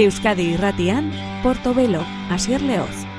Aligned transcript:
Euskadi 0.00 0.54
Irratian, 0.54 1.12
Portobelo, 1.42 2.02
Asier 2.30 2.62
Leoz. 2.62 3.09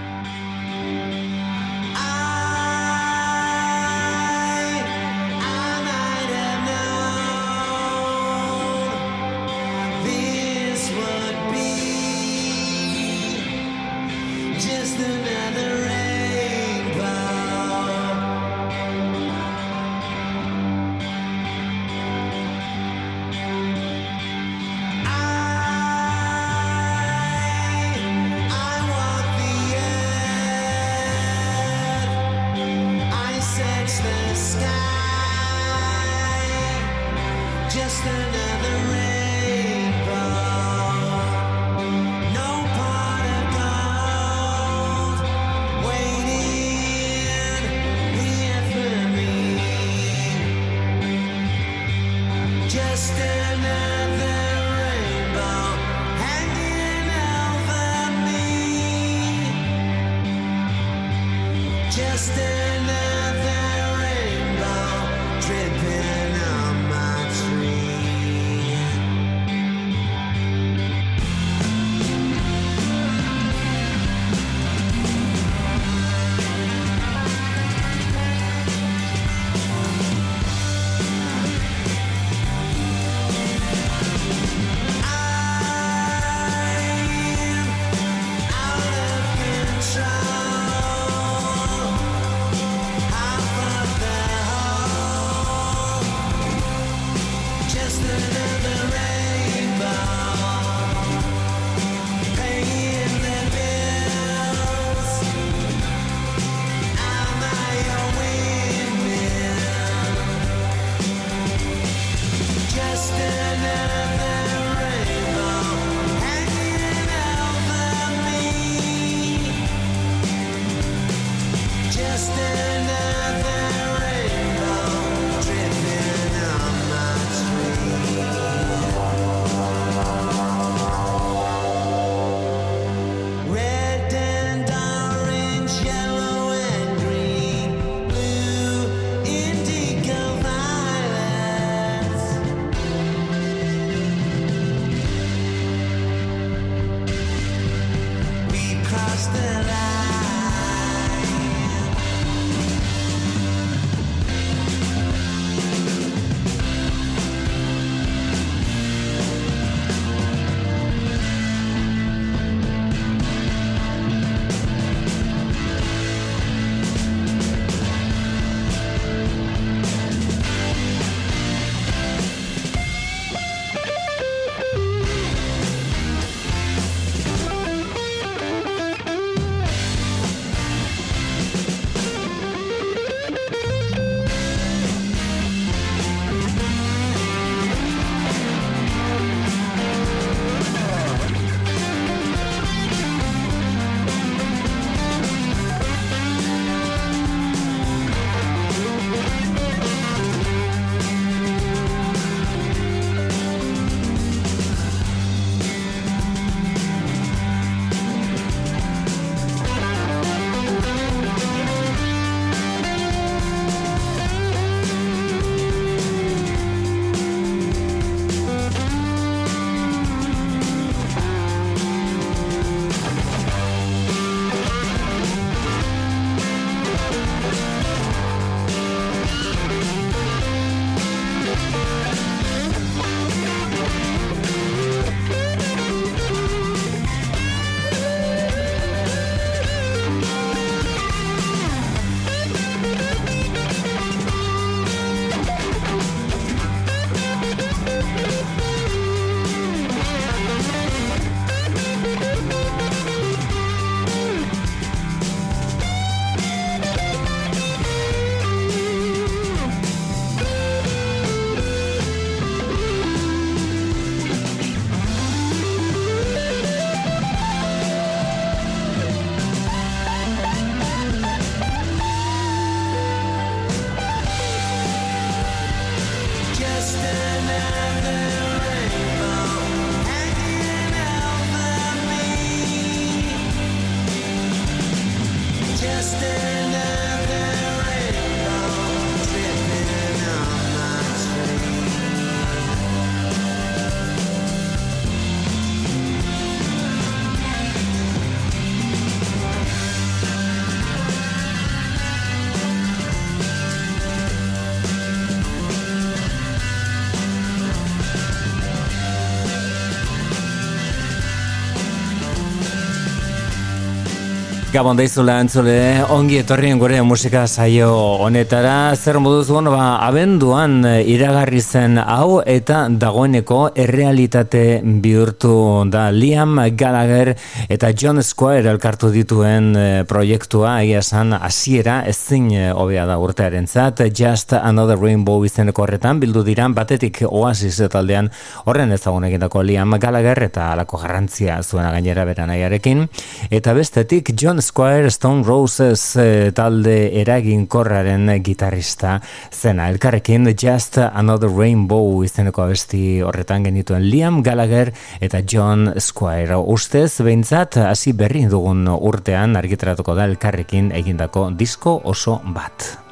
Gabon 314.72 314.96
daizula 314.96 315.34
entzule, 315.44 316.00
ongi 316.16 316.38
etorrien 316.40 316.80
gure 316.80 317.02
musika 317.04 317.42
saio 317.44 317.90
honetara, 318.24 318.96
zer 318.96 319.18
moduz 319.20 319.50
ba, 319.52 319.98
abenduan 320.00 320.86
iragarri 321.04 321.60
zen 321.60 321.98
hau 322.00 322.40
eta 322.40 322.86
dagoeneko 322.88 323.74
errealitate 323.76 324.80
bihurtu 325.04 325.84
da. 325.92 326.06
Liam 326.16 326.56
Gallagher 326.72 327.34
eta 327.68 327.90
John 327.92 328.24
Squire 328.24 328.72
elkartu 328.72 329.10
dituen 329.12 329.76
eh, 329.76 330.04
proiektua, 330.08 330.78
egia 330.86 331.04
esan 331.04 331.34
hasiera 331.36 332.06
ezin 332.08 332.48
eh, 332.56 332.72
hobea 332.72 333.04
da 333.06 333.20
urtearen 333.20 333.68
zat, 333.68 334.00
Just 334.16 334.54
Another 334.54 334.96
Rainbow 334.96 335.44
izeneko 335.44 335.84
horretan, 335.84 336.24
bildu 336.24 336.46
diran 336.48 336.72
batetik 336.72 337.26
oasis 337.28 337.82
taldean. 337.92 338.32
Horren 338.64 338.96
ezagun 338.96 339.28
egindako 339.28 339.68
Liam 339.68 340.00
Gallagher 340.00 340.46
eta 340.48 340.72
alako 340.72 341.04
garrantzia 341.04 341.60
zuena 341.62 341.92
gainera 341.92 342.24
beranaiarekin, 342.24 343.10
eta 343.52 343.76
bestetik 343.76 344.32
John 344.40 344.61
Squire 344.62 345.10
Stone 345.12 345.44
Roses 345.44 346.16
e, 346.16 346.52
talde 346.56 346.96
eraginkorraren 347.22 348.30
gitarrista 348.44 349.20
zena. 349.52 349.90
Elkarrekin 349.90 350.48
Just 350.56 350.98
Another 350.98 351.50
Rainbow 351.50 352.24
izeneko 352.24 352.64
abesti 352.64 353.22
horretan 353.26 353.68
genituen 353.68 354.08
Liam 354.10 354.42
Gallagher 354.44 354.94
eta 355.20 355.44
John 355.46 355.94
Squire. 356.00 356.58
Ustez, 356.58 357.20
behintzat, 357.20 357.82
hasi 357.84 358.14
berri 358.14 358.46
dugun 358.48 358.88
urtean 358.88 359.58
argitaratuko 359.60 360.16
da 360.16 360.30
elkarrekin 360.32 360.92
egindako 360.96 361.50
disko 361.52 362.00
oso 362.06 362.40
bat. 362.56 363.11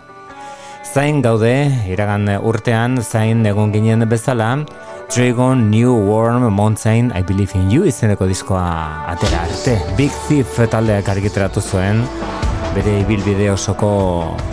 Zain 0.89 1.19
gaude, 1.21 1.69
iragan 1.85 2.23
urtean, 2.41 2.97
zain 3.03 3.45
egon 3.45 3.69
ginen 3.69 4.07
bezala, 4.09 4.47
Dragon 5.13 5.69
New 5.69 5.93
Warm 6.07 6.47
Mountain 6.51 7.11
I 7.13 7.21
Believe 7.21 7.53
in 7.53 7.69
You 7.69 7.85
izeneko 7.85 8.25
diskoa 8.25 9.05
atera 9.11 9.43
arte. 9.45 9.77
Big 9.99 10.09
Thief 10.25 10.57
taldeak 10.73 11.13
argiteratu 11.13 11.61
zuen 11.61 12.01
bere 12.73 12.95
ibilbide 13.03 13.51
osoko 13.53 13.91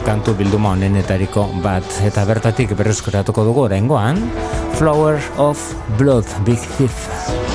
kantu 0.05 0.37
bilduma 0.37 0.75
honenetariko 0.77 1.49
bat 1.65 2.00
eta 2.05 2.29
bertatik 2.29 2.77
berrezkoratuko 2.77 3.49
dugu 3.49 3.65
oraingoan 3.71 4.21
Flower 4.77 5.17
of 5.41 5.73
Blood 5.97 6.29
Big 6.44 6.61
Thief. 6.77 7.46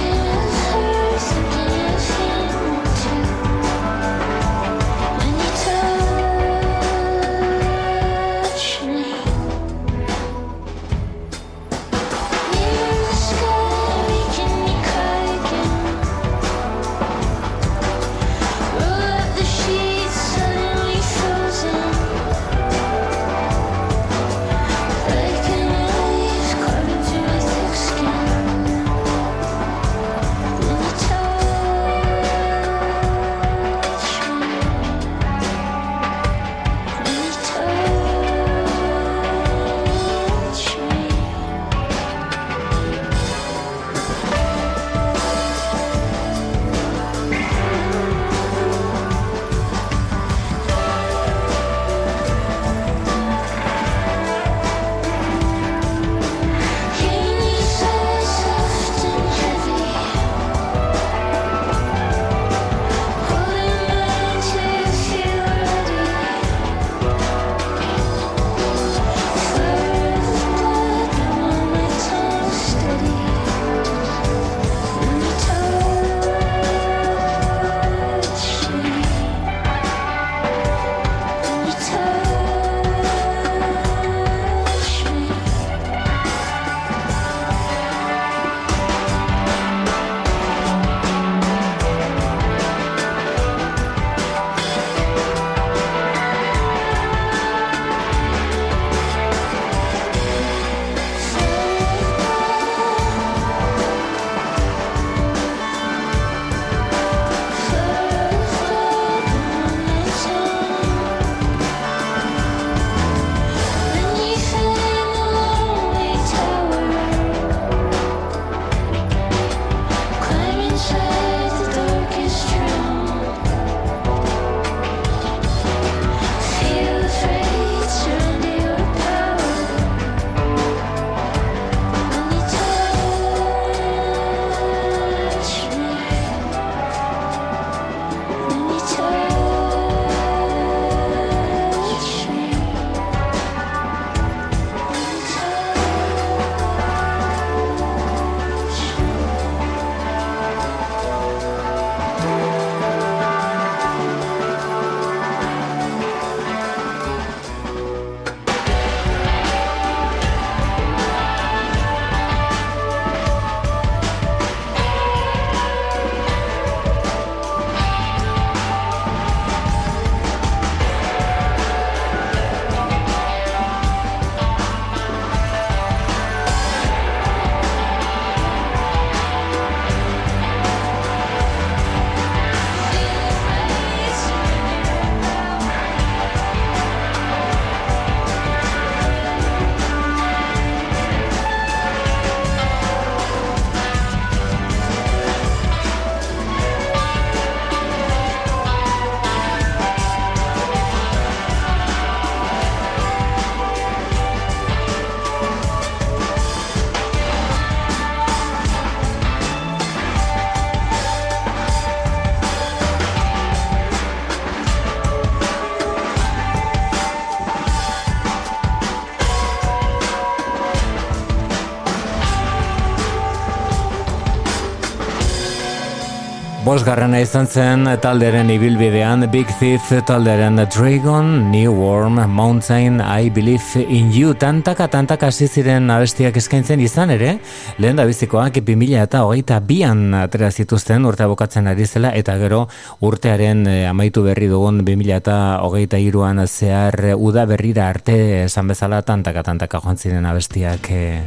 Bosgarrena 226.71 227.19
izan 227.19 227.49
zen 227.51 227.83
talderen 227.99 228.47
ibilbidean 228.54 229.25
Big 229.28 229.49
Thief 229.59 229.90
talderen 230.07 230.56
Dragon, 230.71 231.49
New 231.51 231.73
Worm, 231.75 232.21
Mountain, 232.31 233.01
I 233.04 233.28
Believe 233.30 233.81
in 233.90 234.13
You 234.16 234.31
tantaka 234.40 234.87
tantaka 234.87 235.28
ziren 235.31 235.92
abestiak 235.92 236.37
eskaintzen 236.40 236.80
izan 236.80 237.11
ere 237.11 237.33
lehen 237.78 237.99
da 237.99 238.06
bizikoak 238.07 238.61
2000 238.63 239.01
eta 239.04 239.25
hogeita 239.25 239.59
bian 239.59 240.13
atera 240.13 240.47
zituzten 240.49 241.04
urte 241.04 241.25
abokatzen 241.25 241.68
ari 241.68 241.85
zela 241.85 242.13
eta 242.16 242.37
gero 242.37 242.69
urtearen 243.01 243.68
eh, 243.68 243.90
amaitu 243.90 244.23
berri 244.23 244.47
dugun 244.47 244.80
2000 244.85 245.18
eta 245.18 245.59
hogeita 245.66 245.99
iruan 245.99 246.40
zehar 246.47 247.18
uda 247.18 247.45
berrira 247.51 247.90
arte 247.90 248.45
esan 248.45 248.71
bezala 248.71 249.01
tantaka 249.01 249.44
tantaka 249.44 249.83
joan 249.83 249.97
ziren 249.97 250.25
abestiak 250.25 250.87
eh, 250.92 251.19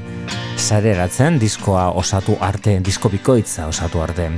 sareratzen 0.56 1.38
diskoa 1.38 1.90
osatu 1.98 2.36
arte, 2.40 2.78
disko 2.84 3.10
bikoitza 3.12 3.66
osatu 3.68 4.00
arte. 4.02 4.28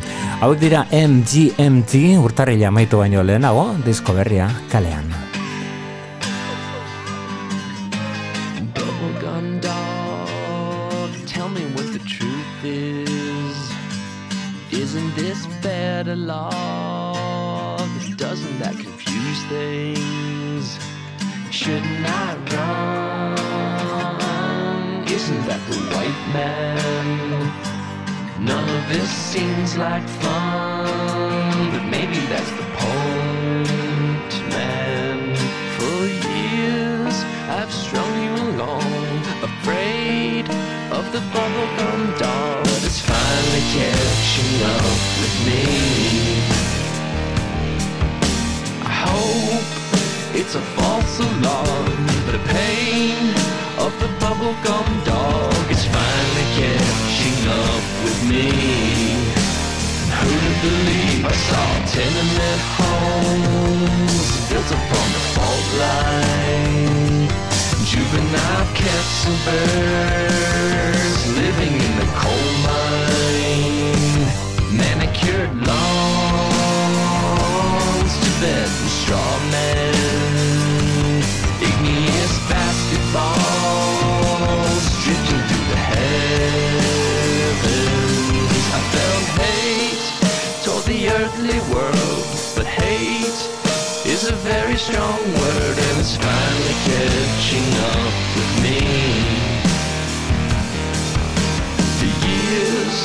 Hauek 0.40 0.60
dira 0.60 0.84
MGMT 0.96 2.16
urtarrila 2.16 2.70
maitu 2.72 2.96
baino 2.96 3.20
lehenago, 3.20 3.76
disko 3.84 4.14
berria 4.16 4.48
kalean. 4.72 5.12
Shouldn't 21.66 22.06
I 22.06 22.36
run? 22.52 23.34
Isn't 25.08 25.44
that 25.48 25.60
the 25.68 25.76
white 25.90 26.22
man? 26.32 26.75
This 28.88 29.10
seems 29.10 29.76
like 29.76 30.08
fun, 30.22 31.70
but 31.72 31.84
maybe 31.90 32.18
that's 32.30 32.52
the 32.52 32.66
point, 32.78 34.32
man. 34.48 35.34
For 35.76 36.06
years 36.06 37.16
I've 37.50 37.72
strung 37.72 38.14
you 38.22 38.34
along, 38.52 38.86
afraid 39.42 40.48
of 40.92 41.04
the 41.10 41.18
bubblegum 41.34 42.16
doll 42.20 42.62
that's 42.62 43.00
finally 43.00 43.64
catching 43.74 44.54
up 44.76 44.98
with 45.20 45.36
me. 45.48 45.64
I 48.86 48.94
hope 49.10 49.66
it's 50.32 50.54
a 50.54 50.62
false 50.78 51.18
alarm, 51.18 52.06
but 52.24 52.32
the 52.38 52.44
pain 52.54 53.34
of 53.84 53.92
the 53.98 54.10
bubblegum 54.22 55.04
dog 55.04 55.70
is 55.72 55.84
finally 55.86 56.46
catching 56.54 57.15
up 57.48 57.84
with 58.04 58.20
me. 58.28 58.50
Who'd 60.20 60.56
believe 60.62 61.24
I 61.24 61.32
saw 61.46 61.66
tenement 61.94 62.60
homes 62.76 64.24
built 64.48 64.70
upon 64.78 65.06
the 65.16 65.22
fault 65.34 65.68
line? 65.82 67.28
Juvenile 67.84 68.66
birds 69.44 71.22
living 71.38 71.74
in 71.74 71.92
the 72.00 72.06
coal 72.14 72.52
mine. 72.64 72.85
World. 91.72 92.24
But 92.54 92.66
hate 92.66 93.40
is 94.06 94.28
a 94.28 94.32
very 94.32 94.76
strong 94.76 95.20
word, 95.40 95.76
and 95.86 96.00
it's 96.00 96.16
finally 96.16 96.76
catching 96.88 97.68
up 97.94 98.14
with 98.36 98.52
me. 98.64 98.80
The 102.00 102.10
years 102.26 102.98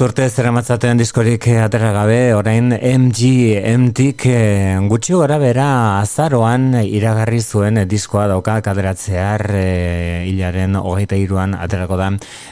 Bost 0.00 0.14
urte 0.16 0.30
zera 0.32 0.94
diskorik 0.96 1.46
atera 1.60 1.90
gabe, 1.92 2.32
orain 2.32 2.72
MGMtik 2.72 4.22
eh, 4.24 4.78
gutxi 4.88 5.12
gora 5.12 5.36
bera 5.36 6.00
azaroan 6.00 6.72
iragarri 6.80 7.42
zuen 7.42 7.86
diskoa 7.86 8.26
dauka 8.26 8.62
kaderatzear 8.64 9.44
e, 9.52 10.24
hilaren 10.24 10.76
hogeita 10.76 11.16
iruan 11.20 11.52
aterako 11.52 11.98
da 12.00 12.08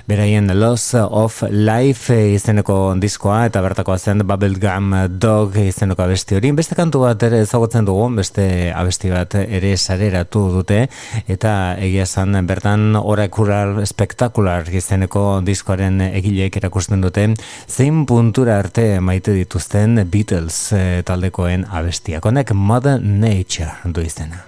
beraien 0.07 0.53
Loss 0.61 0.93
of 1.01 1.43
Life 1.49 2.13
izeneko 2.35 2.95
diskoa 3.01 3.47
eta 3.47 3.63
bertako 3.65 3.97
zen 3.97 4.27
Bubblegum 4.29 4.93
Dog 5.09 5.57
izeneko 5.57 6.05
abesti 6.05 6.37
hori. 6.37 6.53
Beste 6.53 6.77
kantu 6.77 7.07
bat 7.07 7.23
ere 7.23 7.41
ezagutzen 7.47 7.89
dugu, 7.89 8.11
beste 8.21 8.75
abesti 8.77 9.09
bat 9.09 9.39
ere 9.41 9.73
sareratu 9.79 10.51
dute 10.59 10.83
eta 11.27 11.79
egia 11.81 12.05
esan 12.05 12.37
bertan 12.45 13.01
orakural 13.01 13.87
spektakular 13.87 14.69
izeneko 14.69 15.41
diskoaren 15.49 16.11
egileek 16.11 16.61
erakusten 16.61 17.01
du 17.01 17.09
dute 17.09 17.38
zein 17.69 18.05
puntura 18.07 18.59
arte 18.59 19.01
maite 19.01 19.35
dituzten 19.37 20.03
Beatles 20.11 20.59
e, 20.73 21.03
taldekoen 21.07 21.67
abestiak. 21.71 22.25
Honek 22.25 22.55
Mother 22.55 23.01
Nature 23.03 23.93
du 23.93 24.05
izena. 24.05 24.45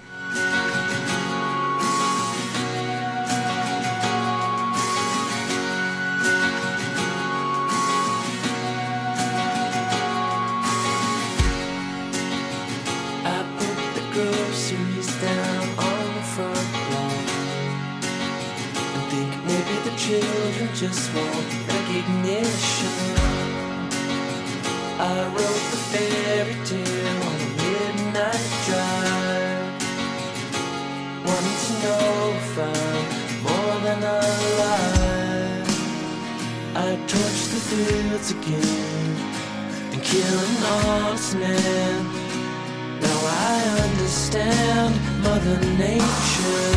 Understand 44.11 44.93
Mother 45.23 45.57
Nature. 45.79 46.75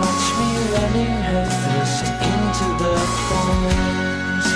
Watch 0.00 0.26
me 0.38 0.48
running 0.72 1.16
headfirst 1.28 2.06
into 2.30 2.66
the 2.80 2.94
thorns. 3.28 4.46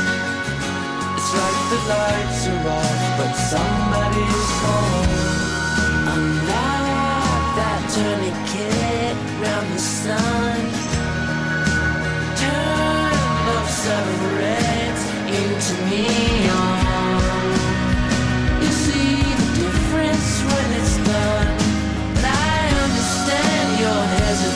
It's 1.17 1.33
like 1.41 1.61
the 1.69 1.81
lights 1.93 2.43
are 2.49 2.65
off, 2.81 3.03
but 3.19 3.33
somebody's 3.53 4.49
home. 4.65 5.13
I'm 6.13 6.27
like 6.49 7.47
that 7.59 7.83
tourniquet 7.93 9.17
round 9.45 9.69
the 9.75 9.79
sun. 9.79 10.61
Turn 12.41 13.67
seven 13.69 14.19
reds 14.39 15.03
into 15.29 15.75
neon. 15.91 17.44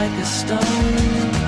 like 0.00 0.18
a 0.18 0.24
stone. 0.24 1.40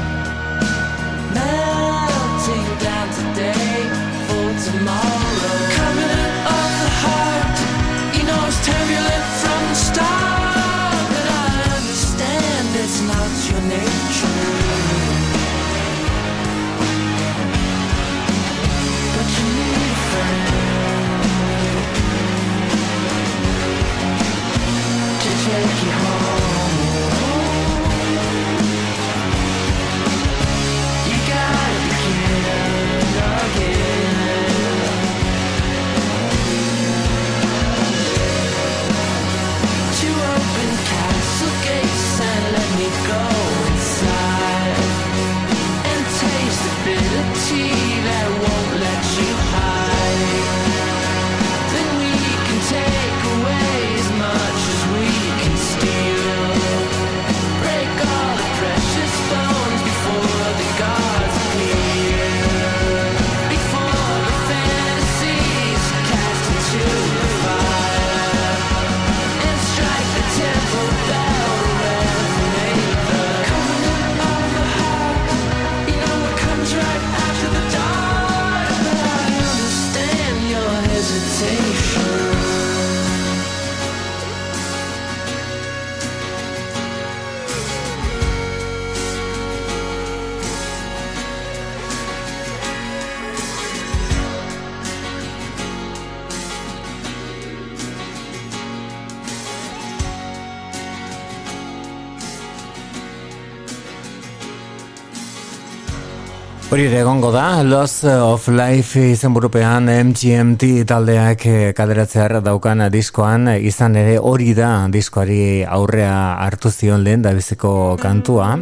Hori 106.73 106.87
ere 106.89 107.03
egongo 107.03 107.29
da, 107.29 107.61
Loss 107.61 108.07
of 108.09 108.47
Life 108.49 108.97
izen 109.13 109.35
MGMT 109.35 110.87
taldeak 110.89 111.43
eh, 111.45 111.73
kaderatzear 111.77 112.41
daukan 112.41 112.89
diskoan, 112.89 113.47
izan 113.61 113.95
ere 113.95 114.17
hori 114.17 114.55
da 114.55 114.89
diskoari 114.89 115.67
aurrea 115.69 116.39
hartu 116.41 116.71
zion 116.71 117.05
lehen 117.05 117.21
da 117.21 117.35
biziko 117.35 117.99
kantua. 118.01 118.57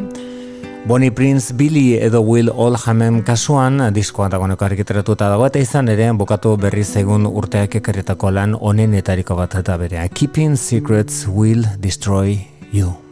Bonnie 0.89 1.13
Prince, 1.13 1.55
Billy 1.55 1.99
edo 2.03 2.23
Will 2.23 2.51
Oldhamem 2.51 3.23
kasuan 3.23 3.79
diskoa 3.95 4.29
dagoeneko 4.29 4.65
argiteratuta 4.65 5.29
dago 5.31 5.47
eta 5.47 5.61
izan 5.63 5.89
ere 5.89 6.11
bokatu 6.11 6.57
berri 6.57 6.83
zegun 6.83 7.29
urteak 7.31 7.77
ekarretako 7.77 8.33
lan 8.33 8.57
onenetariko 8.59 9.37
bat 9.37 9.55
eta 9.55 9.79
berea. 9.79 10.09
Keeping 10.09 10.57
secrets 10.57 11.29
will 11.29 11.63
destroy 11.79 12.41
you. 12.73 13.10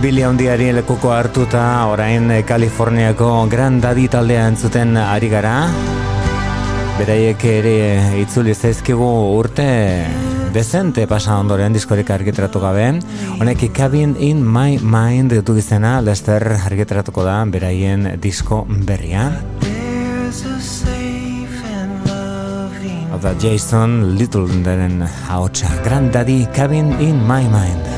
Billy 0.00 0.22
handiari 0.24 0.70
lekuko 0.72 1.10
hartuta 1.12 1.86
orain 1.90 2.30
Kaliforniako 2.46 3.46
Grand 3.50 3.82
Daddy 3.82 4.06
taldea 4.08 4.46
entzuten 4.48 4.96
ari 4.96 5.28
gara 5.28 5.68
Beraiek 6.96 7.44
ere 7.44 7.74
itzuli 8.22 8.54
zaizkigu 8.54 9.08
urte 9.36 9.68
Dezente 10.52 11.06
pasa 11.08 11.38
ondoren 11.40 11.72
diskorik 11.72 12.10
argitratu 12.12 12.60
gabe. 12.60 13.00
Honek 13.38 13.62
Cabin 13.72 14.16
in 14.20 14.42
My 14.44 14.76
Mind 14.82 15.32
dutu 15.32 15.54
gizena, 15.56 16.00
Lester 16.04 16.44
argitratuko 16.52 17.24
da 17.24 17.38
beraien 17.48 18.20
disko 18.20 18.66
berria. 18.68 19.30
Oda 23.16 23.32
Jason 23.40 24.16
Little 24.18 24.60
deren 24.62 25.00
haotxa. 25.30 25.72
Granddaddy 25.84 26.46
Cabin 26.52 26.92
in 27.00 27.24
My 27.24 27.48
Mind. 27.48 27.91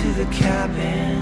to 0.00 0.12
the 0.12 0.24
cabin. 0.32 1.20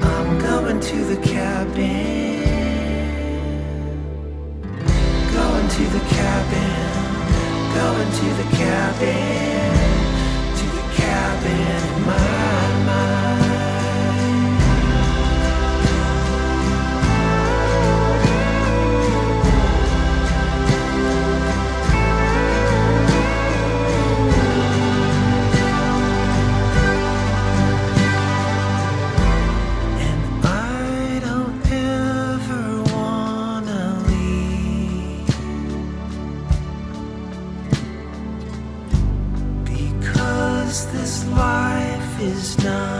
I'm 0.00 0.38
going 0.38 0.78
to 0.78 1.04
the 1.04 1.16
cabin. 1.16 2.38
Going 5.34 5.68
to 5.76 5.84
the 5.96 6.04
cabin. 6.16 6.88
Going 7.78 8.10
to 8.20 8.28
the 8.40 8.48
cabin. 8.56 9.74
To 10.58 10.66
the 10.78 10.86
cabin. 11.02 12.06
My 12.06 12.37
now. 42.64 42.97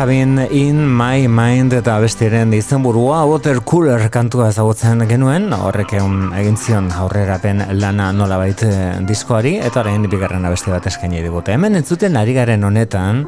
In 0.00 0.78
my 0.88 1.28
mind 1.28 1.74
eta 1.76 1.98
bestiren 2.00 2.54
izenburua 2.56 3.18
water 3.28 3.58
cooler 3.60 4.08
kantua 4.08 4.46
ezagutzen 4.48 5.02
genuen. 5.08 5.52
Horrek 5.52 5.92
egin 5.92 6.56
zion 6.56 6.88
aurrerapen 6.90 7.60
lana 7.76 8.06
nola 8.12 8.38
baita 8.40 8.66
eh, 8.66 8.94
diskoari 9.04 9.58
eta 9.58 9.82
horrein 9.82 10.08
bigarren 10.08 10.46
abesti 10.48 10.70
bat 10.72 10.86
eskaini 10.88 11.20
digute. 11.20 11.52
Hemen 11.52 11.76
entzuten 11.82 12.16
ari 12.16 12.32
garen 12.32 12.64
honetan 12.64 13.26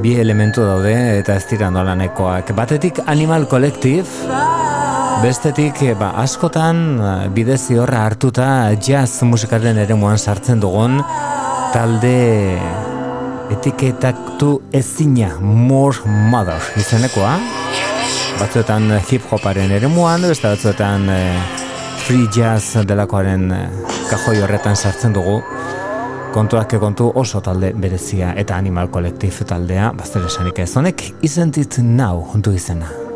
bi 0.00 0.14
elementu 0.20 0.62
daude 0.62 0.94
eta 1.18 1.34
ez 1.34 1.48
dira 1.50 1.72
nolanekoak 1.74 2.54
batetik 2.54 3.02
animal 3.06 3.48
collective 3.48 4.06
bestetik 5.24 5.82
ba, 5.98 6.12
askotan 6.22 7.00
eh, 7.00 7.28
bidezi 7.34 7.80
horra 7.82 8.04
hartuta 8.06 8.70
jazz 8.78 9.24
musikaren 9.24 9.82
ere 9.82 9.98
sartzen 10.16 10.60
dugun 10.60 11.02
talde 11.72 12.89
etiketaktu 13.50 14.50
ezina 14.72 15.30
More 15.40 15.98
Mother 16.06 16.62
izenekoa. 16.76 17.34
Batzuetan 18.40 18.88
hip 19.10 19.26
hoparen 19.32 19.72
ere 19.76 19.90
muan 19.90 20.24
beste 20.28 20.48
batzuetan 20.48 21.08
eh, 21.12 21.42
free 22.06 22.28
jazz 22.36 22.86
delakoaren 22.88 23.50
eh, 23.56 23.66
kajoi 24.10 24.40
horretan 24.44 24.76
sartzen 24.76 25.14
dugu. 25.16 25.40
Kontuak 26.30 26.76
kontu 26.78 27.10
oso 27.14 27.40
talde 27.42 27.72
berezia 27.74 28.32
eta 28.38 28.56
animal 28.56 28.88
kolektif 28.94 29.42
taldea 29.46 29.92
bazter 29.98 30.30
esanik 30.30 30.62
ez 30.62 30.72
honek 30.78 31.06
izentit 31.26 31.82
nau 31.82 32.28
du 32.38 32.54
izena 32.54 33.09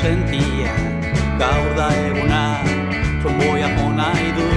sentia 0.00 0.72
Gaur 1.40 1.70
da 1.76 1.88
eguna 2.06 2.42
tromboia 3.22 3.68
jona 3.76 4.08
idu 4.28 4.48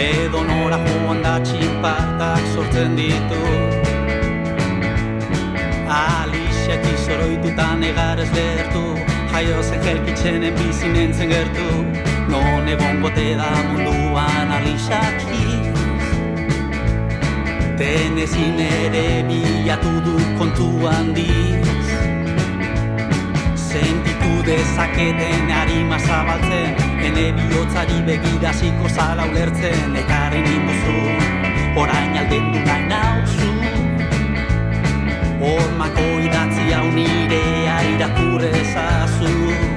Edo 0.00 0.40
nora 0.48 0.78
joan 0.84 1.18
da 1.24 1.32
txinpartak 1.44 2.44
sortzen 2.54 2.94
ditu. 2.96 3.40
Alixak 5.96 6.86
izoroitutan 6.92 7.84
egar 7.90 8.22
ez 8.24 8.30
lertu 8.36 8.84
Jaio 9.32 9.58
zen 9.62 9.84
jelkitzenen 9.88 10.56
bizinen 10.60 11.12
zen 11.12 11.34
gertu. 11.34 11.68
Non 12.32 12.68
egon 12.76 13.02
gote 13.04 13.28
da 13.42 13.50
munduan 13.68 14.56
alixak 14.60 15.26
Tenezin 17.80 18.58
ere 18.60 19.06
bilatu 19.28 19.92
du 20.06 20.16
kontuan 20.38 21.14
diz 21.16 21.79
Sentitu 23.70 24.42
dezaketen 24.42 25.50
harima 25.54 25.98
zabaltzen 25.98 26.74
Ene 27.06 27.26
bihotzari 27.36 28.00
begiraziko 28.08 28.88
zala 28.90 29.28
ulertzen 29.30 29.94
Ekarri 30.00 30.42
ninduzu, 30.42 30.96
orain 31.82 32.18
alden 32.22 32.50
du 32.52 32.64
nahi 32.66 32.88
nauzu. 32.90 33.50
Hormako 35.46 36.06
idatzi 36.26 36.66
hau 36.74 36.86
nirea 36.98 37.76
irakurrezazu 37.94 39.69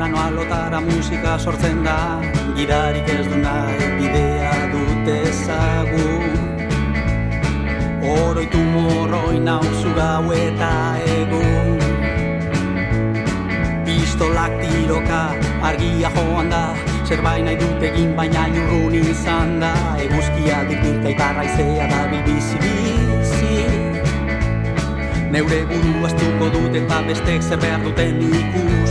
Ara 0.00 0.30
lotara 0.32 0.80
musika 0.80 1.38
sortzen 1.38 1.84
da. 1.84 2.20
Gidarik 2.56 3.08
ez 3.14 3.26
du 3.28 3.36
nahi 3.36 3.88
bidea 3.98 4.52
dute 4.72 5.16
zagu 5.44 6.06
Oroitu 8.12 8.60
morroi 8.72 9.38
nauzu 9.48 9.92
gau 9.98 10.32
eta 10.32 10.70
egun. 11.16 11.76
Pistolak 13.84 14.56
tiroka 14.62 15.20
argia 15.68 16.10
joan 16.16 16.48
da. 16.48 16.62
Zerbait 17.04 17.44
nahi 17.44 17.60
dut 17.60 17.84
egin 17.90 18.16
baina 18.16 18.46
jurrun 18.56 18.96
izan 19.02 19.58
da. 19.60 19.74
Eguzkia 20.06 20.62
dikdurka 20.70 21.12
itarra 21.12 21.44
izea 21.50 21.90
da 21.92 22.00
bibizi 22.14 22.56
bizi. 22.64 23.52
Neure 25.30 25.60
buru 25.68 26.08
astuko 26.08 26.48
dut 26.56 26.80
eta 26.84 27.04
bestek 27.10 27.44
zer 27.50 27.60
behar 27.66 27.84
duten 27.84 28.24
ikusi 28.30 28.89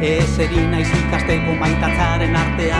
Ez 0.00 0.38
naiz 0.72 0.88
ikasteko 0.96 1.54
maitatzaren 1.60 2.36
artea. 2.36 2.78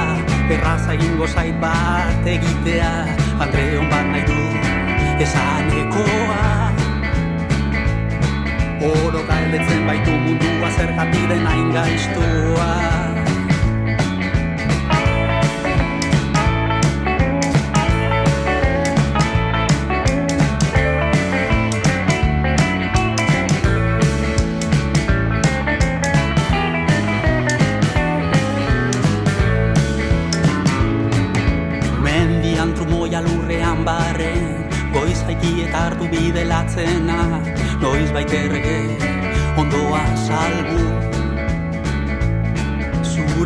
Erraza 0.54 0.94
egingo 0.94 1.26
zait 1.28 1.58
bat 1.60 2.24
egitea. 2.24 2.88
Andre 3.44 3.64
hon 3.76 3.90
bat 3.92 4.08
nahi 4.08 4.24
du 4.24 4.38
esanekoa. 5.26 6.40
Oro 8.88 9.20
galdetzen 9.28 9.84
baitu 9.86 10.16
mundua 10.24 10.72
zer 10.72 10.96
den 10.96 11.46
hain 11.46 11.70
gaiztua 11.76 12.99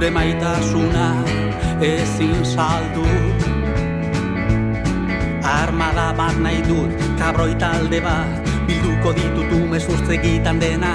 Zure 0.05 0.13
maitasuna 0.13 1.25
ezin 1.81 2.45
saldu. 2.45 3.05
Armada 5.41 6.13
bat 6.19 6.37
nahi 6.45 6.61
dut 6.67 6.93
kabroi 7.17 7.55
talde 7.57 8.03
bat 8.05 8.51
Bilduko 8.67 9.15
ditut 9.17 9.55
umezurtze 9.57 10.19
gitan 10.21 10.61
dena 10.61 10.93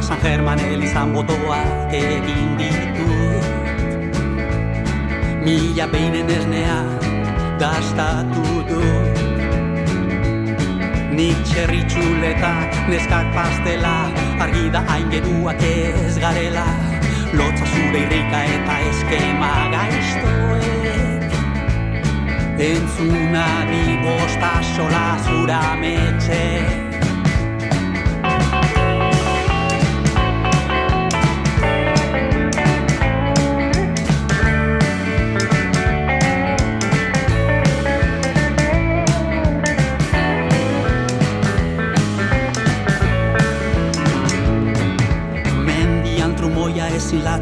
San 0.00 0.18
German 0.24 0.58
elizan 0.58 1.14
botoa 1.14 1.60
egin 2.00 2.58
ditut. 2.58 3.46
Mila 5.46 5.86
beinen 5.94 6.34
esnea 6.40 6.82
gastatu 7.62 8.42
dut. 8.72 9.24
Nik 11.14 11.46
txerri 11.46 11.86
txuletak, 11.86 12.74
neskak 12.90 13.30
pastela 13.38 13.96
Argi 14.42 14.66
da 14.74 14.82
hain 14.90 15.10
geruak 15.14 15.62
ez 15.62 16.18
garela 16.18 16.87
Lotza 17.36 17.66
zure 17.66 18.00
irrika 18.06 18.42
eta 18.56 18.80
eskema 18.88 19.52
gaiztoek. 19.74 21.38
Entzuna 22.72 23.46
di 23.70 23.84
bosta 24.02 24.52
sola 24.74 25.06
zura 25.24 25.62
metxek 25.80 26.87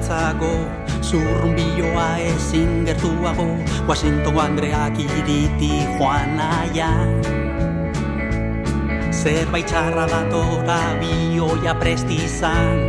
latzago 0.06 0.70
Zurrun 1.02 1.54
biloa 1.54 2.18
ezin 2.18 2.84
gertuago 2.86 3.46
Washington 3.88 4.38
Andreak 4.38 4.98
iriti 4.98 5.82
joan 5.98 6.38
aia 6.38 6.90
Zerbait 9.10 9.66
txarra 9.66 10.06
datora 10.06 10.78
bioia 11.00 11.74
prestizan. 11.74 12.86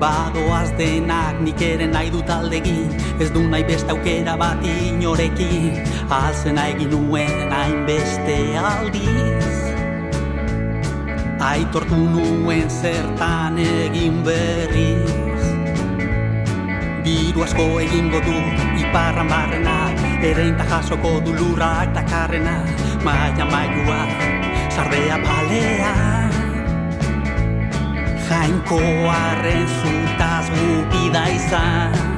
Badoaz 0.00 0.72
denak 0.78 1.38
nik 1.40 1.62
ere 1.62 1.86
nahi 1.86 2.10
dut 2.10 2.30
aldegin 2.30 2.90
Ez 3.20 3.30
du 3.30 3.44
nahi 3.46 3.62
beste 3.62 3.94
aukera 3.94 4.34
bat 4.36 4.64
inorekin. 4.66 5.84
Alzena 6.10 6.66
egin 6.74 6.90
nuen 6.90 7.52
hain 7.54 7.86
beste 7.86 8.40
aldiz 8.58 9.63
aitortu 11.44 11.96
nuen 11.96 12.70
zertan 12.70 13.58
egin 13.58 14.22
berriz. 14.24 15.44
Biru 17.04 17.44
asko 17.44 17.66
egingo 17.84 18.20
du 18.24 18.36
iparran 18.80 19.28
barrena 19.28 19.74
Ereinta 20.24 20.64
jasoko 20.64 21.18
du 21.20 21.34
lurra 21.36 21.84
eta 21.84 22.02
Maia 23.04 23.44
maiua, 23.44 24.00
sardea 24.70 25.18
palea. 25.26 25.94
Jainko 28.28 28.80
arren 29.12 29.68
zutaz 29.68 30.48
gupida 30.48 31.28
izan 31.28 32.13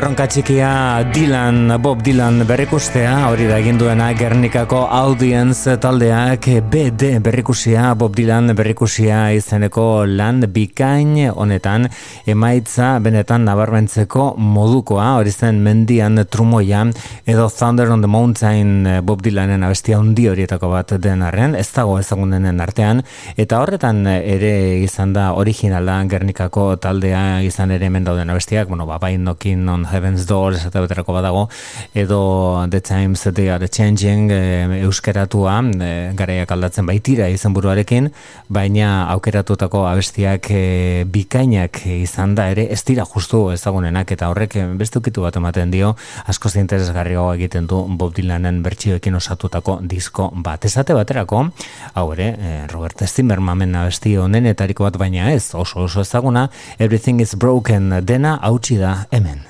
erronka 0.00 0.24
txikia 0.32 0.68
Dylan, 1.12 1.74
Bob 1.84 2.00
Dylan 2.00 2.40
berrikustea, 2.48 3.26
hori 3.28 3.44
da 3.44 3.58
egin 3.60 3.76
duena 3.76 4.06
Gernikako 4.16 4.86
Audience 4.96 5.74
taldeak. 5.76 6.46
BD 6.72 7.18
berrikusia, 7.20 7.90
Bob 8.00 8.14
Dylan 8.16 8.54
berrikusia 8.56 9.18
izeneko 9.36 10.06
lan 10.08 10.46
bikain 10.54 11.12
honetan 11.28 11.84
emaitza 12.24 12.94
benetan 13.04 13.44
nabarmentzeko 13.44 14.30
modukoa, 14.40 15.18
hori 15.18 15.34
zen 15.34 15.58
mendian 15.60 16.16
trumoia 16.32 16.86
edo 17.28 17.50
Thunder 17.52 17.92
on 17.92 18.00
the 18.00 18.08
Mountain 18.08 19.02
Bob 19.04 19.20
Dylanen 19.20 19.68
abestia 19.68 20.00
hundi 20.00 20.30
horietako 20.32 20.72
bat 20.72 20.96
denarren, 20.96 21.58
ez 21.60 21.68
dago 21.76 21.98
ezagundenen 22.00 22.64
artean, 22.64 23.04
eta 23.36 23.60
horretan 23.60 24.00
ere 24.06 24.54
izan 24.80 25.12
da 25.12 25.34
originala 25.36 26.00
Gernikako 26.08 26.70
taldea 26.80 27.42
izan 27.44 27.76
ere 27.76 27.92
hemen 27.92 28.08
dauden 28.08 28.32
abestiak, 28.32 28.72
bueno, 28.72 28.88
ba, 28.88 28.96
bain 29.02 29.28
nokin 29.28 29.68
Heaven's 29.92 30.26
Doors 30.26 30.64
eta 30.66 30.80
beterako 30.84 31.14
badago 31.16 31.48
edo 31.94 32.20
The 32.70 32.80
Times 32.80 33.22
They 33.34 33.50
Are 33.50 33.68
Changing 33.68 34.30
e, 34.30 34.40
euskeratua 34.84 35.58
e, 35.74 35.90
garaiak 36.16 36.52
aldatzen 36.54 36.86
baitira 36.86 37.28
izan 37.28 37.54
buruarekin 37.56 38.10
baina 38.48 39.06
aukeratutako 39.14 39.84
abestiak 39.90 40.50
e, 40.50 40.62
bikainak 41.10 41.82
izan 41.96 42.34
da 42.38 42.48
ere 42.52 42.66
ez 42.72 42.82
dira 42.86 43.04
justu 43.04 43.42
ezagunenak 43.54 44.12
eta 44.16 44.30
horrek 44.32 44.56
beste 44.80 45.02
ukitu 45.02 45.26
bat 45.26 45.36
ematen 45.36 45.70
dio 45.74 45.94
asko 46.26 46.48
zinteresgarrio 46.48 47.28
egiten 47.34 47.66
du 47.70 47.82
Bob 48.00 48.14
Dylanen 48.16 48.62
bertsioekin 48.62 49.14
osatutako 49.18 49.78
disko 49.82 50.30
bat. 50.34 50.64
Esate 50.64 50.94
baterako 50.94 51.44
hau 51.94 52.06
ere 52.14 52.66
Robert 52.72 53.04
Zimmermanen 53.06 53.74
abesti 53.76 54.16
honenetariko 54.20 54.86
bat 54.88 54.98
baina 55.00 55.30
ez 55.34 55.54
oso 55.54 55.86
oso 55.86 56.00
ezaguna 56.06 56.48
Everything 56.78 57.20
is 57.20 57.34
Broken 57.34 58.00
dena 58.06 58.38
hautsi 58.42 58.78
da 58.80 59.06
hemen 59.10 59.49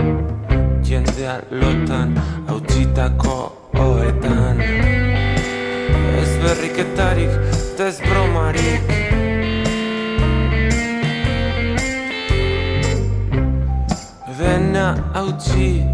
lotan 1.51 2.15
hautsitako 2.47 3.57
oetan. 3.79 4.61
Ez 6.21 6.31
berriketarik, 6.43 7.29
ez 7.79 7.99
bromarik. 8.01 8.81
Dena 14.39 14.95
hautsi 15.13 15.85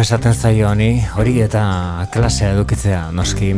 esaten 0.00 0.34
zaio 0.34 0.68
honi, 0.70 1.02
hori 1.18 1.40
eta 1.42 1.62
klasea 2.12 2.52
edukitzea 2.54 3.00
noski. 3.14 3.50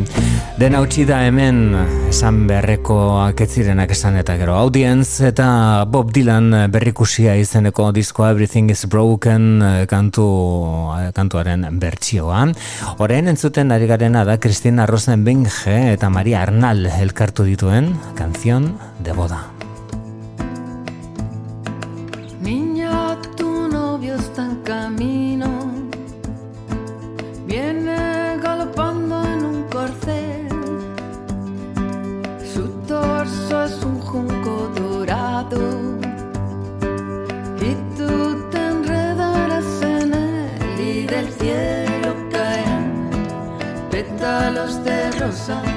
Den 0.61 0.77
hautsi 0.79 1.05
da 1.09 1.21
hemen 1.27 1.75
esan 2.09 2.43
beharrekoak 2.49 3.43
ez 3.45 3.49
zirenak 3.51 3.93
esan 3.95 4.17
eta 4.21 4.37
gero 4.41 4.57
audience 4.59 5.27
eta 5.27 5.85
Bob 5.91 6.13
Dylan 6.17 6.53
berrikusia 6.73 7.37
izeneko 7.41 7.91
disko 7.93 8.27
Everything 8.29 8.73
is 8.73 8.87
Broken 8.91 9.63
kantu, 9.91 10.27
kantuaren 11.17 11.69
bertsioa. 11.81 12.47
Horein 12.99 13.31
entzuten 13.33 13.73
ari 13.77 13.91
garena 13.91 14.25
da 14.25 14.41
Kristina 14.41 14.89
Rosenbinge 14.91 15.79
eta 15.95 16.11
Maria 16.11 16.43
Arnal 16.43 16.87
elkartu 16.91 17.49
dituen 17.49 17.95
kanzion 18.19 18.73
de 19.05 19.17
boda. 19.17 19.60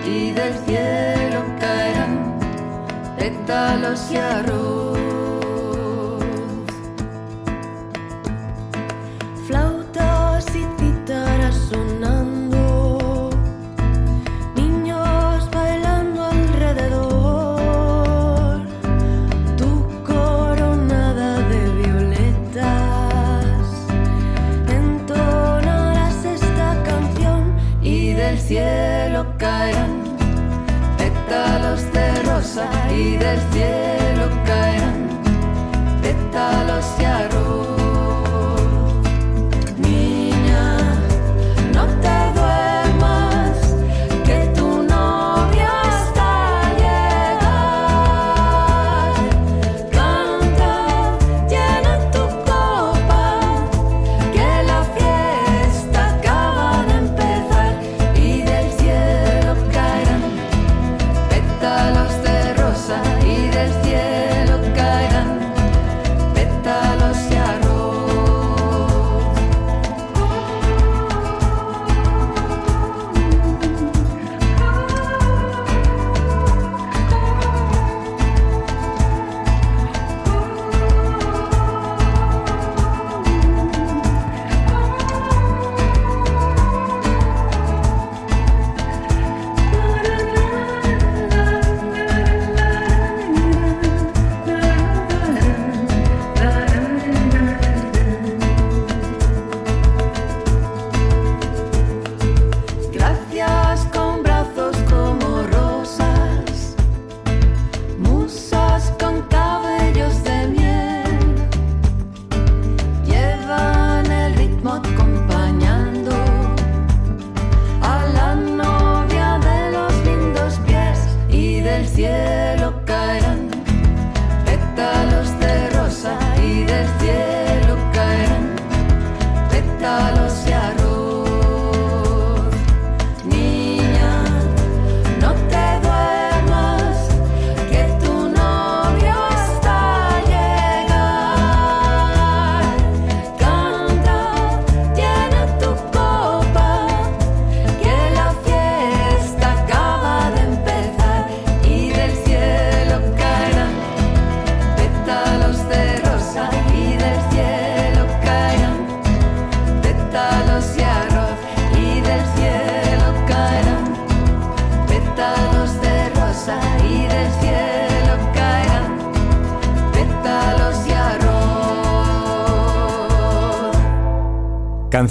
Y 0.06 0.32
del 0.32 0.54
cielo 0.66 1.44
caerán 1.60 2.38
pétalos 3.18 4.12
y 4.12 4.18
arroz. 4.18 4.83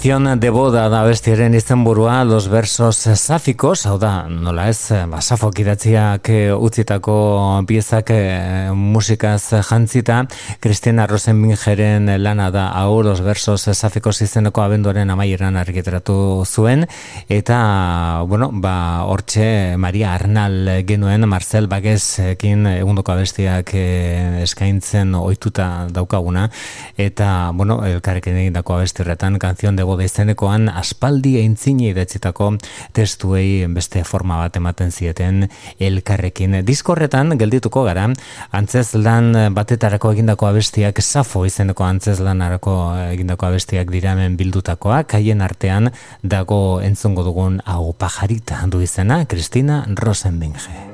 Canción 0.02 0.40
de 0.40 0.50
boda 0.50 0.88
da 0.88 1.04
bestiaren 1.06 1.54
izenburua 1.54 2.24
Los 2.24 2.48
versos 2.48 2.96
sáficos, 2.96 3.86
hau 3.86 4.00
da, 4.02 4.26
nola 4.26 4.64
ez, 4.66 4.90
ba, 5.06 5.20
safok 5.22 5.60
idatziak 5.62 6.26
utzitako 6.58 7.62
piezak 7.70 8.10
e, 8.10 8.72
musikaz 8.74 9.62
jantzita, 9.62 10.24
Cristina 10.58 11.06
Rosenbingeren 11.06 12.10
lana 12.18 12.50
da 12.50 12.64
hau 12.74 13.04
Los 13.06 13.20
versos 13.22 13.62
sáficos 13.62 14.18
izeneko 14.26 14.64
abenduaren 14.64 15.08
amaieran 15.14 15.56
argiteratu 15.56 16.42
zuen, 16.50 16.88
eta, 17.28 18.24
bueno, 18.26 18.50
ba, 18.50 19.04
hortxe 19.06 19.76
Maria 19.78 20.16
Arnal 20.16 20.82
genuen 20.82 21.28
Marcel 21.30 21.70
Bagezekin 21.70 22.66
egundoko 22.74 23.14
abestiak 23.14 23.70
e, 23.78 24.42
eskaintzen 24.42 25.14
ohituta 25.14 25.86
daukaguna, 25.94 26.50
eta, 26.98 27.52
bueno, 27.54 27.84
elkarrekin 27.86 28.42
egindako 28.42 28.80
abestirretan, 28.80 29.38
Canción 29.38 29.76
de 29.76 29.82
boda 29.84 29.91
izenekoan 30.00 30.68
aspaldi 30.68 31.34
eintzine 31.42 31.90
idatzitako 31.90 32.52
testuei 32.96 33.66
beste 33.72 34.04
forma 34.04 34.38
bat 34.40 34.56
ematen 34.56 34.92
zieten 34.92 35.48
elkarrekin. 35.80 36.60
Diskorretan 36.66 37.36
geldituko 37.40 37.84
gara, 37.88 38.08
antzez 38.52 38.94
lan 38.94 39.32
batetarako 39.54 40.14
egindako 40.16 40.48
abestiak 40.48 41.02
safo 41.02 41.44
izeneko 41.48 41.84
antzez 41.84 42.18
lanarako 42.20 42.76
egindako 43.10 43.50
abestiak 43.50 43.92
diramen 43.92 44.38
bildutakoak, 44.40 45.18
haien 45.18 45.42
artean 45.42 45.92
dago 46.22 46.80
entzungo 46.80 47.26
dugun 47.26 47.60
hau 47.66 47.92
pajarita 47.92 48.62
du 48.68 48.80
izena, 48.80 49.24
Kristina 49.26 49.84
Rosenbinge. 49.88 50.91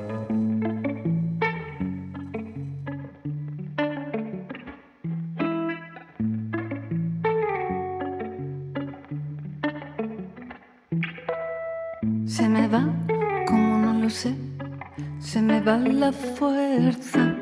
Va 15.59 15.77
la 15.77 16.11
fuerza 16.11 17.35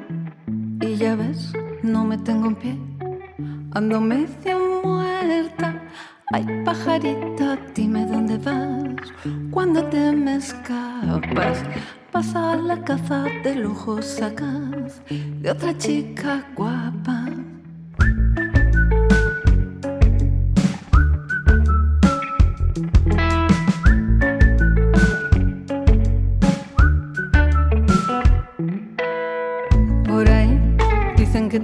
y 0.82 0.96
ya 0.96 1.16
ves, 1.16 1.54
no 1.84 2.06
me 2.06 2.18
tengo 2.18 2.48
en 2.48 2.56
pie, 2.56 2.78
ando 3.72 4.02
medio 4.02 4.82
muerta, 4.84 5.82
Ay, 6.34 6.46
pajarita, 6.66 7.58
dime 7.74 8.06
dónde 8.06 8.38
vas. 8.38 9.14
Cuando 9.50 9.82
te 9.86 10.12
me 10.12 10.36
escapas, 10.36 11.64
pasa 12.12 12.52
a 12.52 12.56
la 12.58 12.84
caza 12.84 13.24
de 13.46 13.56
lujo 13.56 14.02
sacas 14.02 15.02
de 15.10 15.50
otra 15.50 15.78
chica 15.78 16.46
guapa. 16.54 17.47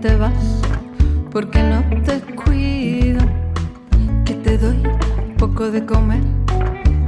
Te 0.04 0.18
vas 0.18 0.62
porque 1.32 1.64
no 1.64 1.82
te 2.04 2.20
cuido, 2.36 3.22
que 4.26 4.34
te 4.34 4.58
doy 4.58 4.84
poco 5.38 5.72
de 5.72 5.86
comer 5.86 6.22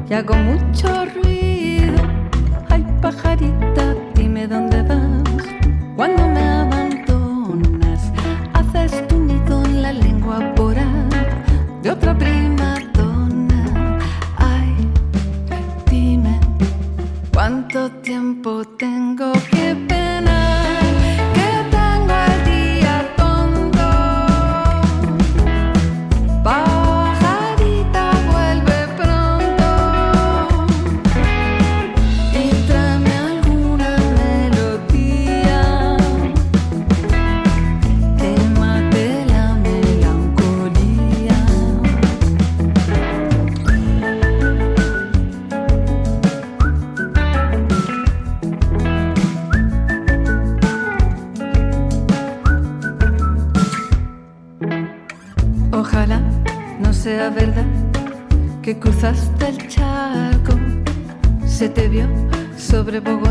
y 0.10 0.14
hago 0.14 0.34
mucho 0.36 0.88
ruido. 1.14 2.02
Ay, 2.70 2.86
pajarita, 3.02 3.94
dime 4.16 4.48
dónde 4.48 4.82
vas. 4.84 5.44
Cuando 5.98 6.26
me 6.30 6.65
sobre 62.58 63.00
Bogotá 63.00 63.25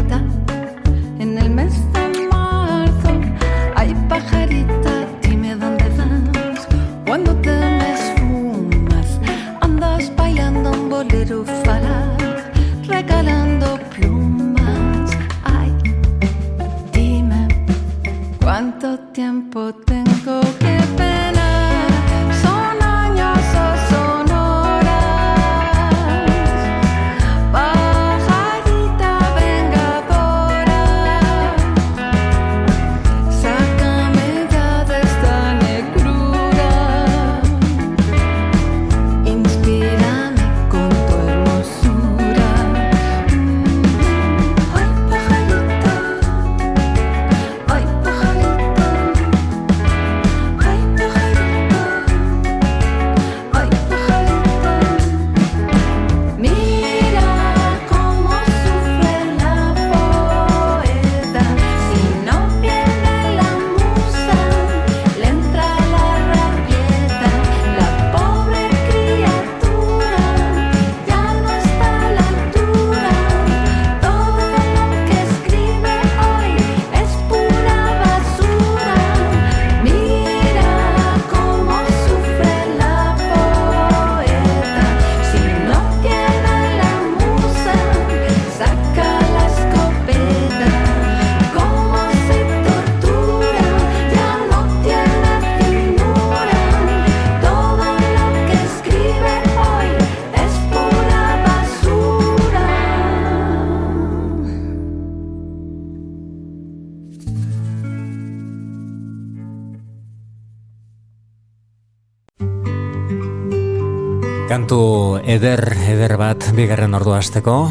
eder, 115.34 115.60
eder 115.90 116.14
bat 116.20 116.44
bigarren 116.54 116.94
ordu 116.94 117.14
hasteko, 117.16 117.66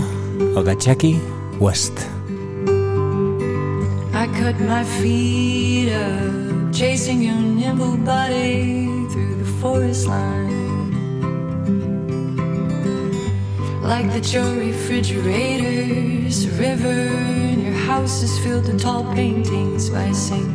West. 1.59 1.99
I 4.13 4.27
cut 4.35 4.59
my 4.59 4.83
feet 4.83 5.93
up, 5.93 6.73
chasing 6.73 7.21
your 7.21 7.39
nimble 7.39 7.97
body 7.97 8.87
through 9.11 9.35
the 9.43 9.49
forest 9.61 10.07
line. 10.07 10.51
Like 13.81 14.11
that 14.11 14.33
your 14.33 14.49
refrigerator's 14.55 16.45
a 16.45 16.51
river 16.59 16.99
and 17.51 17.63
your 17.63 17.79
house 17.87 18.23
is 18.23 18.37
filled 18.39 18.67
with 18.67 18.81
tall 18.81 19.03
paintings 19.13 19.89
by 19.89 20.03
a 20.03 20.13
saint. 20.13 20.51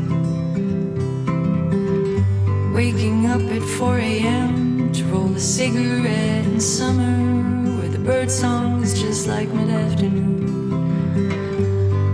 Waking 2.75 3.27
up 3.27 3.43
at 3.57 3.63
4 3.63 3.99
a.m. 3.99 4.93
to 4.93 5.05
roll 5.05 5.33
a 5.35 5.41
cigarette 5.41 6.47
in 6.59 6.63
summer 6.63 7.79
where 7.79 7.89
the 7.89 8.01
bird 8.01 8.29
song 8.29 8.83
is 8.83 9.01
just 9.01 9.29
like 9.29 9.49
mid-afternoon. 9.55 10.43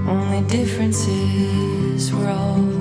Only 0.07 0.47
difference 0.49 1.07
is 1.09 2.13
we're 2.13 2.29
all 2.29 2.74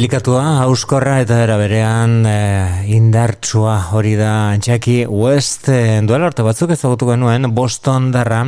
Delikatua, 0.00 0.62
auskorra 0.64 1.18
eta 1.20 1.42
era 1.44 1.58
berean 1.60 2.22
eh, 2.24 2.86
indartsua 2.96 3.74
hori 3.92 4.14
da 4.16 4.56
Jackie 4.56 5.04
West 5.04 5.68
eh, 5.68 5.98
duela 6.08 6.30
arte 6.30 6.40
batzuk 6.40 6.70
ezagutu 6.72 7.10
genuen 7.10 7.44
Boston 7.52 8.06
darra 8.14 8.38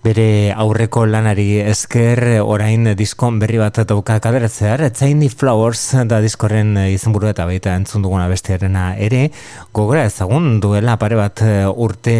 bere 0.00 0.54
aurreko 0.56 1.04
lanari 1.04 1.58
esker 1.60 2.40
orain 2.40 2.94
diskon 2.96 3.36
berri 3.42 3.60
bat 3.60 3.82
dauka 3.84 4.16
kaderatzear 4.24 4.86
Tiny 4.96 5.28
Flowers 5.28 5.82
da 6.08 6.22
diskorren 6.24 6.72
eh, 6.80 6.94
izenburu 6.94 7.28
eta 7.34 7.44
baita 7.52 7.76
entzun 7.76 8.00
duguna 8.06 8.24
bestearena 8.32 8.94
ere 8.96 9.26
gogora 9.76 10.06
ezagun 10.08 10.56
duela 10.64 10.96
pare 10.96 11.20
bat 11.20 11.44
urte 11.68 12.16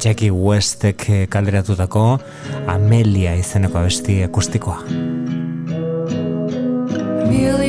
Jackie 0.00 0.32
Westek 0.32 1.28
kalderatutako 1.28 2.06
Amelia 2.72 3.36
izeneko 3.36 3.84
abesti 3.84 4.22
akustikoa. 4.24 4.80
Amelia, 7.34 7.63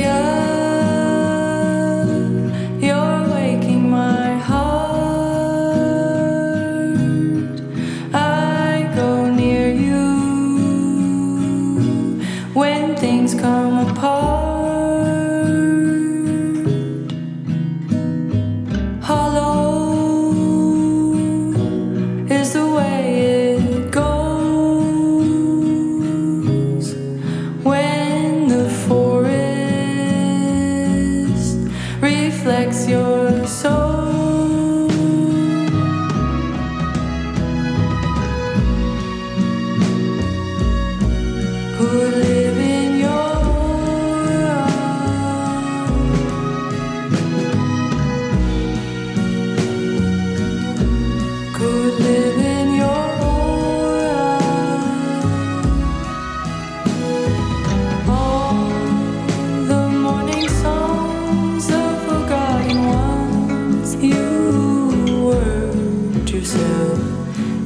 to 66.45 66.95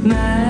my 0.07 0.48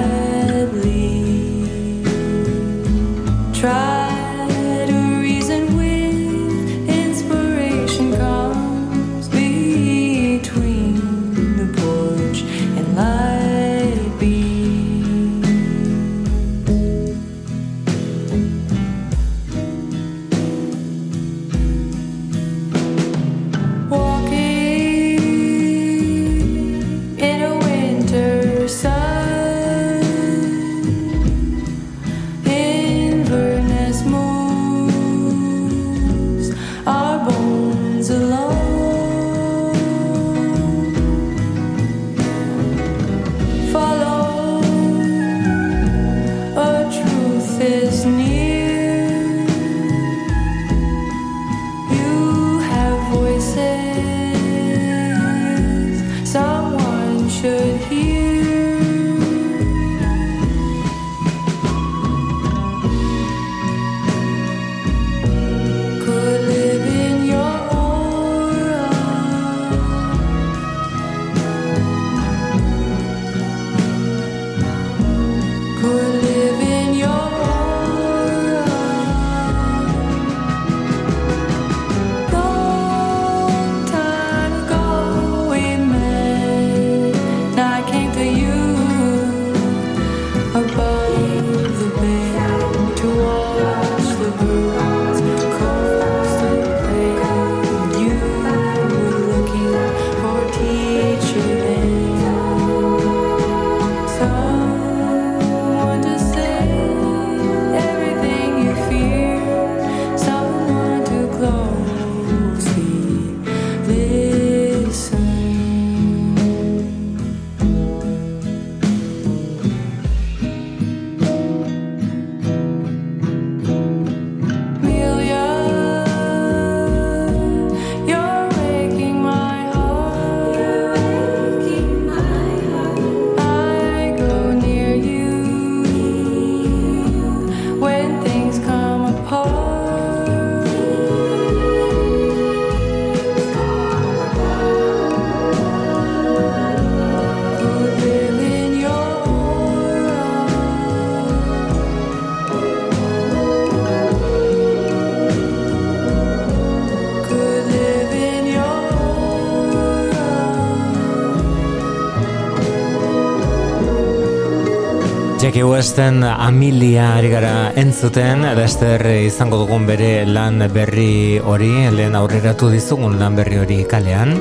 Jackie 165.59 165.75
Westen 165.75 166.23
Amelia 166.23 167.17
ari 167.17 167.27
gara 167.27 167.73
entzuten, 167.75 168.45
Lester 168.55 169.01
izango 169.11 169.57
dugun 169.59 169.83
bere 169.83 170.23
lan 170.23 170.63
berri 170.71 171.35
hori, 171.35 171.89
lehen 171.91 172.15
aurreratu 172.15 172.69
dizugun 172.71 173.17
lan 173.19 173.35
berri 173.35 173.59
hori 173.59 173.79
kalean. 173.83 174.31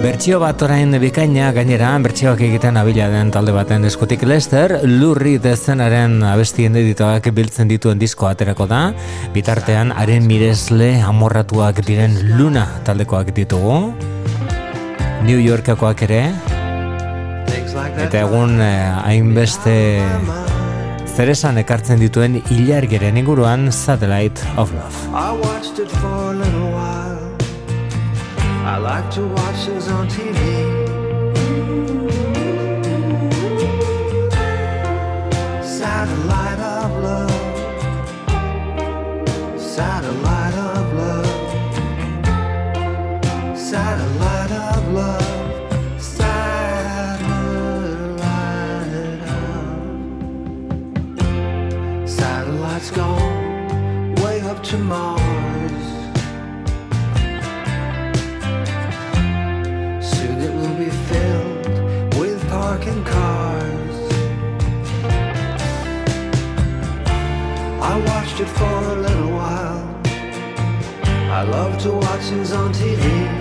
Bertsio 0.00 0.40
bat 0.40 0.64
orain 0.64 0.96
bikaina 0.96 1.52
gainera, 1.52 1.92
bertsioak 2.00 2.40
egiten 2.40 2.80
abila 2.80 3.10
den 3.12 3.28
talde 3.30 3.52
baten 3.52 3.84
eskutik 3.84 4.24
Lester, 4.24 4.78
lurri 4.88 5.36
dezenaren 5.36 6.22
abestien 6.24 6.80
editoak 6.80 7.28
biltzen 7.28 7.68
dituen 7.68 8.00
disko 8.00 8.32
aterako 8.32 8.64
da, 8.64 8.82
bitartean 9.36 9.92
haren 9.92 10.24
miresle 10.24 11.02
amorratuak 11.04 11.84
diren 11.84 12.16
luna 12.38 12.64
taldekoak 12.88 13.36
ditugu, 13.36 13.82
New 15.28 15.36
Yorkakoak 15.36 16.08
ere, 16.08 16.22
Eta 17.98 18.20
egun 18.22 18.60
eh, 18.62 18.90
hainbeste 19.02 19.74
zeresan 21.18 21.58
ekartzen 21.58 21.98
dituen 21.98 22.38
ilargeren 22.54 23.16
inguruan 23.18 23.72
Satellite 23.72 24.40
of 24.56 24.72
Love. 24.72 25.00
I 25.12 25.32
watched 25.34 25.78
it 25.82 25.90
for 25.98 26.30
a 26.30 26.34
little 26.34 26.70
while. 26.70 27.18
I 28.64 28.78
like 28.78 29.10
to 29.16 29.26
watch 29.26 29.66
things 29.66 29.88
on 29.88 30.06
TV. 30.08 30.38
Satellite 35.62 36.47
I 71.38 71.42
love 71.44 71.80
to 71.82 71.92
watch 71.92 72.22
things 72.22 72.50
on 72.50 72.72
TV. 72.72 73.37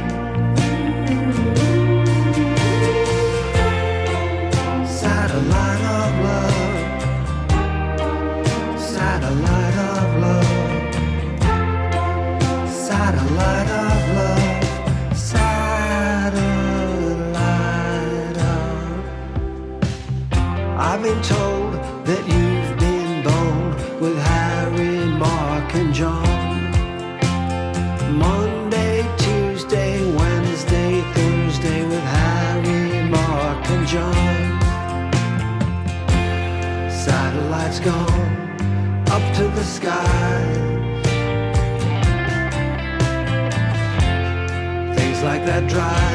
That 45.47 45.65
drive 45.69 46.06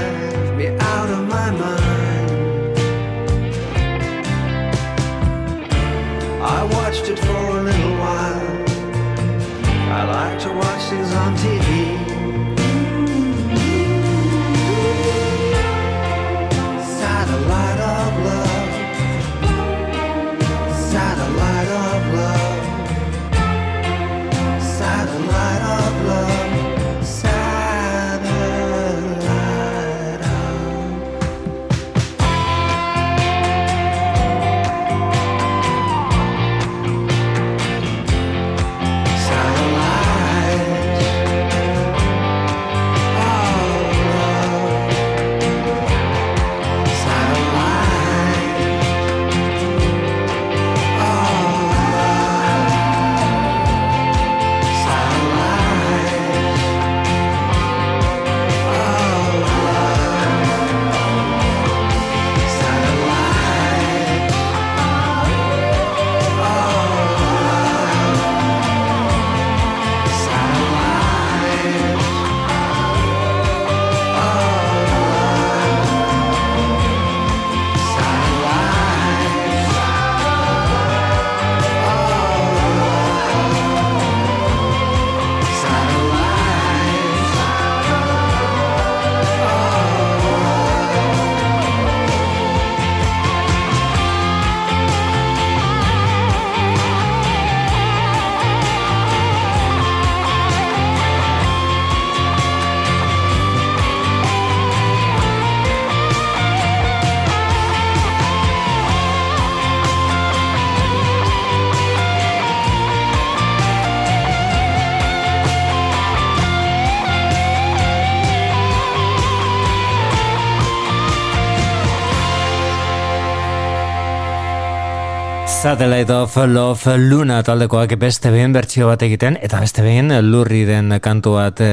Satellite 125.62 126.10
of 126.10 126.36
Love 126.36 126.98
Luna 126.98 127.36
taldekoak 127.46 127.92
beste 127.94 128.32
behin 128.34 128.50
bertsio 128.50 128.88
bat 128.88 129.02
egiten, 129.06 129.36
eta 129.46 129.60
beste 129.62 129.84
behin 129.84 130.10
lurri 130.26 130.64
den 130.66 130.90
kantu 130.98 131.36
bat 131.36 131.62
e, 131.62 131.68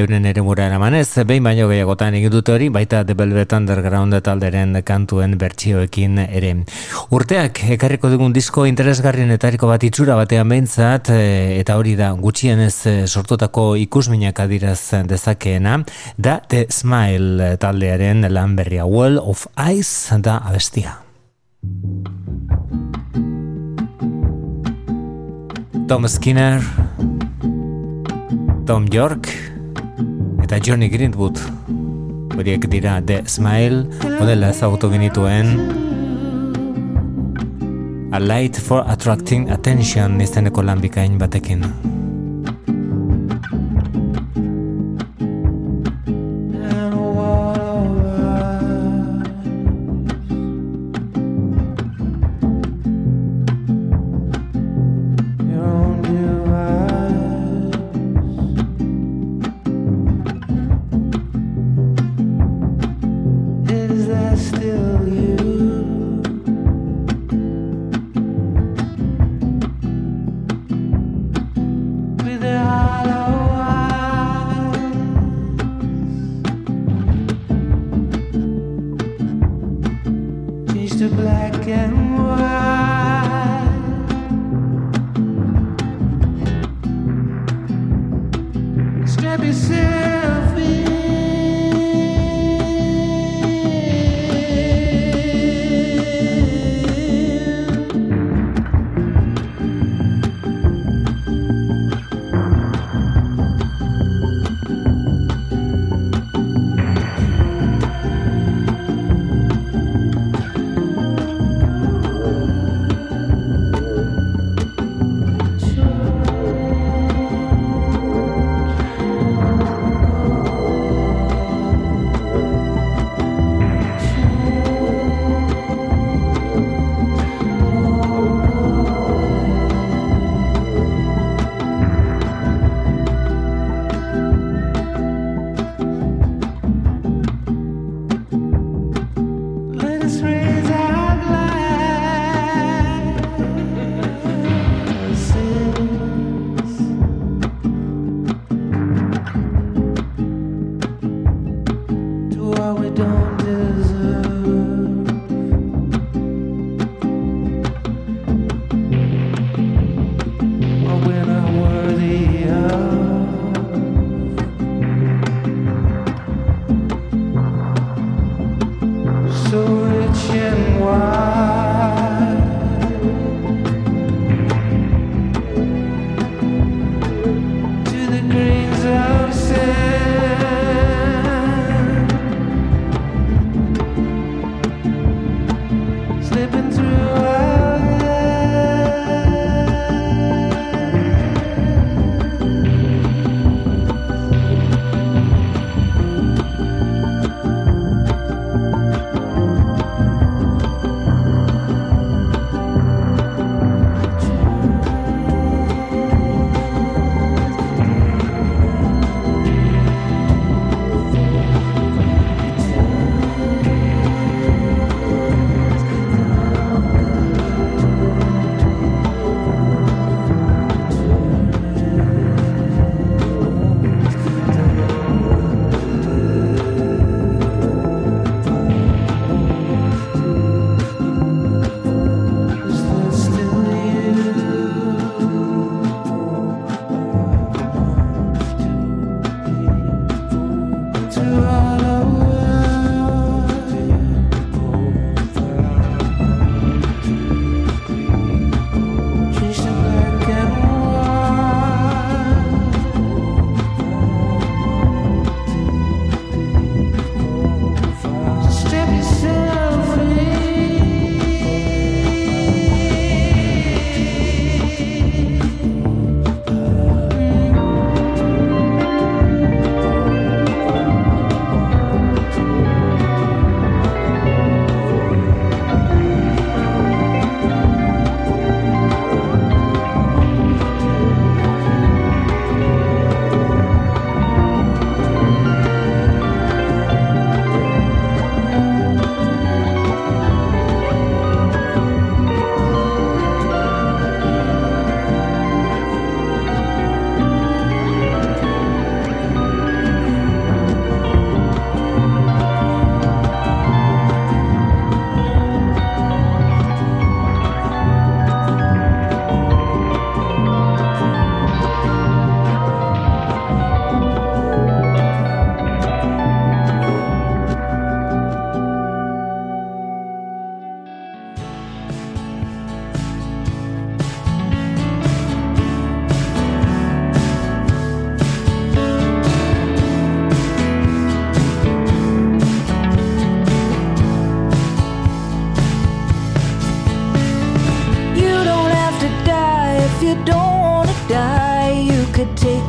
euren 0.00 0.24
ere 0.24 0.40
mura 0.40 0.64
eramanez, 0.64 1.20
behin 1.28 1.44
baino 1.44 1.66
gehiagotan 1.68 2.16
egin 2.16 2.32
dute 2.32 2.54
hori, 2.54 2.70
baita 2.72 3.02
The 3.04 3.12
Velvet 3.18 3.52
Underground 3.52 4.16
talderen 4.24 4.72
kantuen 4.88 5.36
bertsioekin 5.36 6.22
ere. 6.24 6.54
Urteak 7.12 7.60
ekarriko 7.76 8.08
dugun 8.14 8.32
disko 8.32 8.64
interesgarrien 8.64 9.36
etariko 9.36 9.68
bat 9.68 9.84
itxura 9.84 10.16
batean 10.16 10.48
behintzat, 10.48 11.12
e, 11.12 11.60
eta 11.60 11.76
hori 11.76 11.98
da 12.00 12.14
gutxienez 12.16 12.74
e, 12.88 12.98
sortutako 13.04 13.74
ikusminak 13.84 14.40
adiraz 14.40 15.04
dezakeena, 15.04 15.82
da 16.16 16.40
The 16.48 16.64
Smile 16.72 17.58
taldearen 17.60 18.24
lan 18.32 18.56
berria 18.56 18.88
Wall 18.88 19.20
of 19.20 19.44
Ice 19.68 20.16
da 20.16 20.40
abestia. 20.40 21.02
Tom 25.88 26.08
Skinner, 26.08 26.62
Tom 28.66 28.86
York 28.88 29.28
eta 30.42 30.56
Johnny 30.56 30.88
Greenwood. 30.88 31.36
Horiek 32.34 32.64
dira 32.72 33.02
The 33.04 33.20
Smile, 33.28 33.84
modela 34.18 34.48
ezagutu 34.50 34.88
genituen 34.90 35.52
A 38.12 38.18
light 38.18 38.56
for 38.56 38.80
attracting 38.88 39.50
attention 39.52 40.20
izeneko 40.24 40.64
lan 40.64 40.80
bikain 40.80 41.18
batekin. 41.20 41.68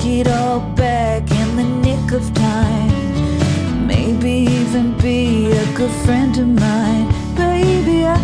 It 0.06 0.27
all 0.27 0.60
back 0.76 1.23
in 1.32 1.56
the 1.56 1.64
nick 1.64 2.11
of 2.11 2.34
time. 2.34 3.88
Maybe 3.88 4.32
even 4.60 4.95
be 4.99 5.52
a 5.52 5.65
good 5.73 5.91
friend 6.06 6.38
of 6.38 6.48
mine, 6.48 7.07
baby. 7.36 8.06
I. 8.06 8.15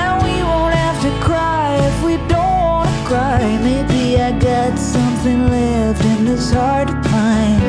And 0.00 0.22
we 0.22 0.34
won't 0.42 0.74
have 0.74 1.00
to 1.02 1.10
cry 1.26 1.76
if 1.90 2.04
we 2.04 2.16
don't 2.28 2.60
wanna 2.68 3.04
cry. 3.10 3.42
Maybe 3.62 4.20
I 4.22 4.30
got 4.38 4.78
something 4.78 5.50
left 5.50 6.04
in 6.04 6.24
this 6.26 6.52
heart 6.52 6.90
of 6.90 7.02
pine. 7.04 7.60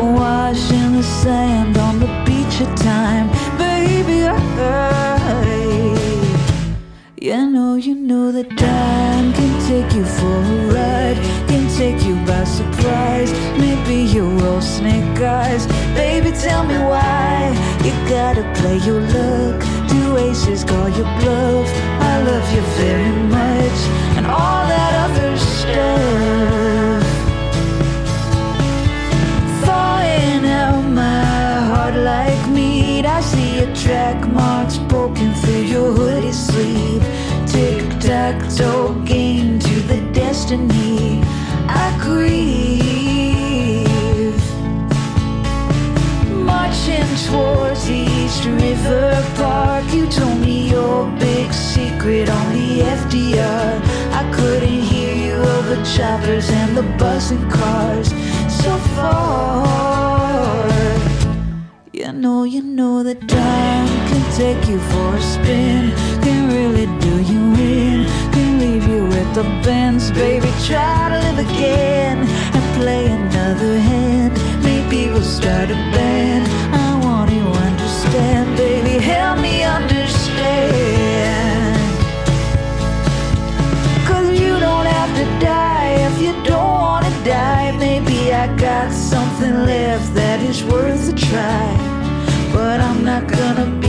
Awash 0.00 0.70
in 0.72 0.96
the 0.96 1.02
sand 1.02 1.73
you 9.94 10.04
for 10.04 10.26
a 10.26 10.74
ride, 10.74 11.16
can 11.46 11.68
take 11.76 12.04
you 12.04 12.16
by 12.26 12.42
surprise. 12.44 13.30
Maybe 13.58 14.02
you're 14.12 14.46
all 14.48 14.60
snake 14.60 15.20
eyes, 15.20 15.66
baby. 15.94 16.32
Tell 16.32 16.64
me 16.64 16.76
why 16.78 17.54
you 17.84 17.92
gotta 18.08 18.42
play 18.58 18.78
your 18.78 19.00
luck. 19.00 19.60
Do 19.88 20.16
aces 20.16 20.64
call 20.64 20.88
your 20.88 21.10
bluff? 21.20 21.68
I 22.00 22.22
love 22.22 22.46
you 22.54 22.62
very 22.82 23.16
much, 23.38 23.78
and 24.16 24.26
all 24.26 24.66
that 24.66 24.92
other 25.06 25.36
stuff. 25.38 27.04
Thawing 29.64 30.44
out 30.46 30.82
my 30.82 31.54
heart 31.70 31.94
like 31.94 32.48
meat. 32.48 33.06
I 33.06 33.20
see 33.20 33.58
your 33.60 33.72
track 33.76 34.26
marks 34.28 34.78
poking 34.88 35.34
through 35.34 35.66
your 35.74 35.92
hoodie 35.92 36.32
sleeve. 36.32 37.02
Tic 37.46 38.00
tac 38.00 38.36
toe 38.56 38.94
game 39.04 39.60
destiny. 40.44 41.22
I 41.68 41.96
grieve. 42.00 42.34
Marching 46.44 47.08
towards 47.28 47.88
East 47.88 48.44
River 48.44 49.24
Park. 49.36 49.84
You 49.92 50.06
told 50.06 50.38
me 50.40 50.68
your 50.70 51.06
big 51.18 51.52
secret 51.52 52.28
on 52.28 52.52
the 52.52 52.80
FDR. 52.80 53.80
I 54.12 54.30
couldn't 54.34 54.82
hear 54.82 55.14
you 55.14 55.34
over 55.34 55.76
choppers 55.84 56.50
and 56.50 56.76
the 56.76 56.82
buzzing 56.98 57.48
cars. 57.50 58.08
So 58.62 58.76
far. 58.96 60.68
You 61.92 62.12
know, 62.12 62.44
you 62.44 62.62
know 62.62 63.02
that 63.02 63.26
time 63.28 63.88
can 64.08 64.22
take 64.32 64.68
you 64.68 64.78
for 64.78 65.16
a 65.16 65.22
spin. 65.22 65.92
Can 66.22 66.48
really 66.48 66.86
do 67.00 67.22
you 67.32 67.54
in. 67.54 68.23
Leave 68.58 68.86
you 68.86 69.04
with 69.06 69.34
the 69.34 69.42
bends, 69.64 70.10
baby. 70.12 70.48
Try 70.64 71.08
to 71.08 71.18
live 71.26 71.38
again 71.38 72.18
and 72.54 72.64
play 72.80 73.06
another 73.06 73.78
hand. 73.78 74.32
Maybe 74.62 75.10
we'll 75.10 75.22
start 75.22 75.70
a 75.70 75.74
band. 75.94 76.46
I 76.72 77.00
want 77.04 77.32
you 77.32 77.42
to 77.42 77.50
understand, 77.50 78.56
baby. 78.56 79.02
Help 79.02 79.40
me 79.40 79.64
understand. 79.64 80.04
Cause 84.06 84.30
you 84.38 84.60
don't 84.60 84.86
have 84.86 85.12
to 85.16 85.24
die 85.44 85.94
if 86.08 86.22
you 86.22 86.32
don't 86.44 86.80
wanna 86.80 87.10
die. 87.24 87.76
Maybe 87.76 88.32
I 88.32 88.46
got 88.56 88.92
something 88.92 89.64
left 89.64 90.14
that 90.14 90.40
is 90.40 90.62
worth 90.62 91.12
a 91.12 91.16
try. 91.16 91.66
But 92.52 92.80
I'm 92.80 93.02
not 93.04 93.26
gonna 93.26 93.83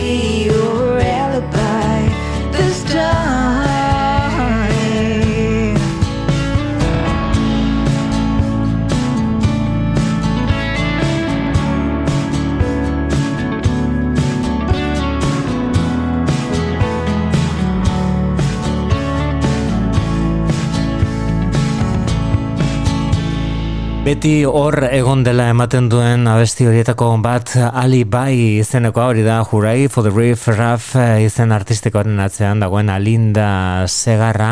Beti 24.06 24.44
hor 24.46 24.84
egon 24.94 25.24
dela 25.26 25.48
ematen 25.50 25.88
duen 25.90 26.28
abesti 26.30 26.68
horietako 26.70 27.08
bat 27.24 27.56
Ali 27.58 28.04
Bai 28.06 28.60
izeneko 28.60 29.02
hori 29.02 29.24
da 29.26 29.40
Jurai 29.50 29.88
for 29.90 30.06
the 30.06 30.12
Reef 30.14 30.44
Raff 30.54 30.92
izen 31.26 31.50
artistikoaren 31.50 32.20
atzean 32.22 32.62
dagoen 32.62 32.92
Alinda 32.94 33.88
Segarra. 33.90 34.52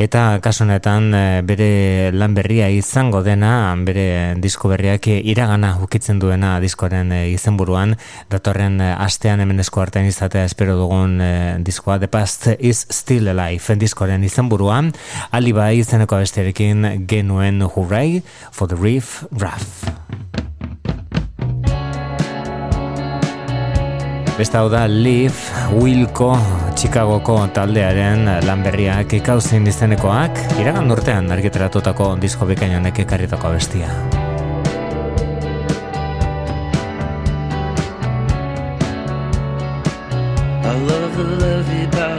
Eta 0.00 0.38
kasu 0.40 0.64
honetan 0.64 1.10
eh, 1.12 1.42
bere 1.44 1.68
lan 2.16 2.32
berria 2.32 2.70
izango 2.72 3.20
dena 3.20 3.74
bere 3.84 4.38
disko 4.40 4.70
berriak 4.72 5.10
iragana 5.12 5.74
ukitzen 5.84 6.16
duena 6.18 6.54
diskoaren 6.64 7.12
eh, 7.12 7.28
izenburuan. 7.34 7.92
Datorren 8.32 8.80
eh, 8.80 8.94
astean 8.96 9.44
hemen 9.44 9.60
esku 9.60 9.84
artean 9.84 10.08
izatea 10.08 10.46
espero 10.48 10.78
dugun 10.80 11.20
diskoa. 11.60 11.98
The 12.00 12.08
Past 12.08 12.48
is 12.56 12.86
Still 12.88 13.28
Alive 13.36 13.76
diskoaren 13.76 14.24
izenburuan 14.24 14.94
Ali 15.36 15.52
Bai 15.52 15.74
izeneko 15.82 16.16
abestiarekin 16.16 17.04
genuen 17.04 17.60
Jurai 17.68 18.22
for 18.50 18.66
the 18.66 18.80
Reef 18.80 18.93
Reef 18.94 19.24
Raff. 19.42 19.82
Besta 24.38 24.60
hau 24.60 24.68
da 24.70 24.84
Leaf 24.86 25.48
Wilco 25.74 26.28
Chicagoko 26.78 27.40
taldearen 27.56 28.30
lanberriak 28.46 29.16
ikauzein 29.18 29.66
izenekoak 29.66 30.38
iragan 30.62 30.94
urtean 30.94 31.26
argiteratutako 31.34 32.12
disko 32.22 32.46
bikainonek 32.46 33.02
ekarritako 33.02 33.50
bestia. 33.56 33.90
I 40.62 40.78
love 40.86 41.16
the 41.18 41.26
levee 41.42 42.13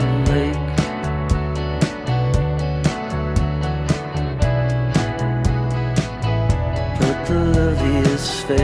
fake. 8.47 8.59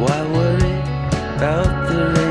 Why 0.00 0.18
worry 0.32 0.76
about 1.36 1.88
the 1.88 2.14
rain 2.14 2.23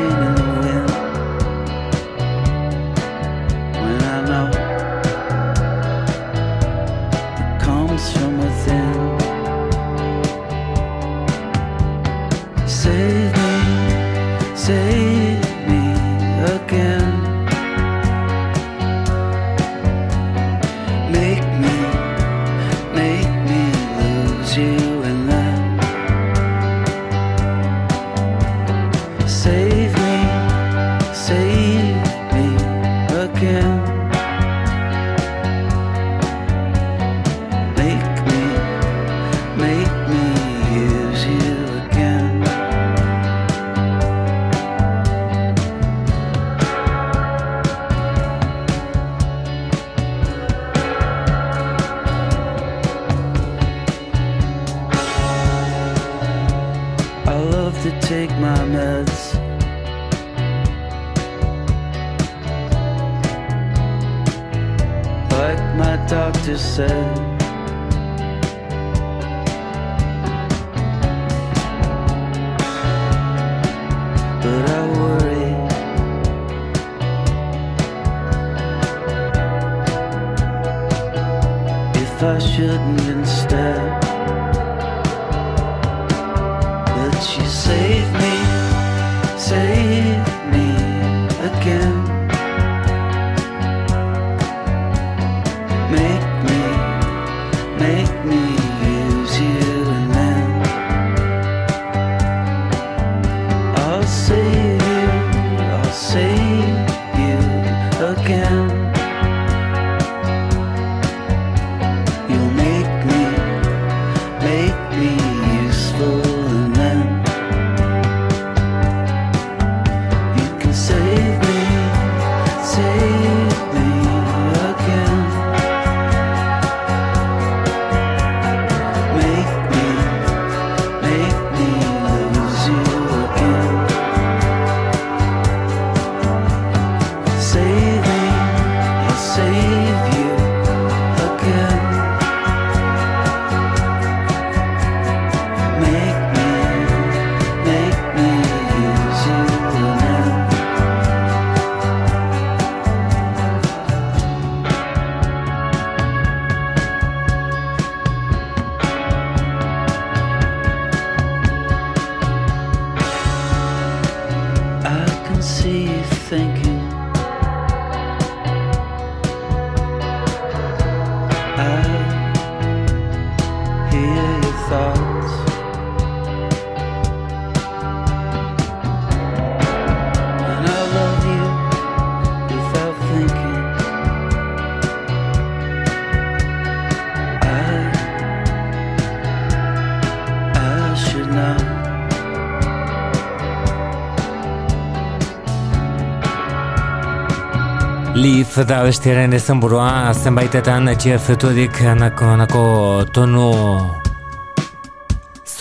Leaf 198.14 198.60
da 198.70 198.84
bestiaren 198.86 199.34
izenburua 199.34 200.14
zenbaitetan 200.14 200.92
etxea 200.92 201.18
fetuedik 201.18 201.82
nako, 201.98 202.36
nako 202.44 202.64
tonu 203.10 203.50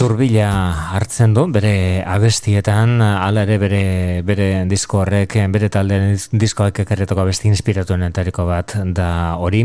zurbila 0.03 0.49
hartzen 0.97 1.31
du 1.31 1.45
bere 1.55 2.03
abestietan 2.03 2.97
hala 2.99 3.45
ere 3.47 3.59
bere 3.63 3.83
bere 4.27 4.47
disko 4.67 4.99
horrek 5.05 5.37
bere 5.55 5.69
taldearen 5.71 6.17
diskoak 6.43 6.81
ekarretoko 6.83 7.23
abesti 7.23 7.47
inspiratuenetariko 7.53 8.47
bat 8.49 8.75
da 8.97 9.37
hori. 9.39 9.61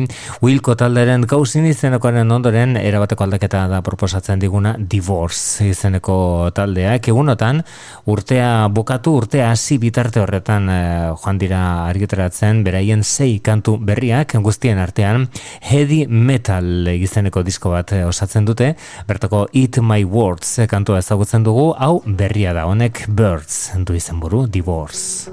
Wilco 0.45 0.75
taldearen 0.77 1.25
gauzin 1.31 1.65
izenekoaren 1.65 2.29
ondoren 2.35 2.77
erabateko 2.77 3.25
aldaketa 3.25 3.63
da 3.71 3.79
proposatzen 3.81 4.43
diguna 4.43 4.75
Divorce 4.77 5.71
izeneko 5.71 6.19
taldeak. 6.53 7.09
Egunotan 7.09 7.63
urtea 8.05 8.67
bukatu 8.69 9.15
urtea 9.23 9.49
hasi 9.55 9.79
bitarte 9.81 10.21
horretan 10.21 10.69
eh, 10.69 11.09
joan 11.15 11.41
dira 11.41 11.63
argitaratzen 11.87 12.61
beraien 12.67 13.01
sei 13.01 13.39
kantu 13.41 13.79
berriak 13.81 14.37
guztien 14.45 14.77
artean. 14.85 15.31
Heavy 15.71 16.03
metal 16.05 16.93
izeneko 16.93 17.41
disko 17.41 17.73
bat 17.73 17.97
eh, 17.97 18.05
osatzen 18.05 18.45
dute. 18.45 18.75
Bertako 19.09 19.47
Eat 19.57 19.81
My 19.81 20.05
Words 20.27 20.57
kantua 20.67 20.97
ezagutzen 20.99 21.45
dugu 21.45 21.69
hau 21.79 22.01
berria 22.19 22.51
da 22.51 22.65
honek 22.67 23.05
Birds 23.07 23.69
du 23.87 23.93
izenburu 23.95 24.41
Divorce 24.51 25.31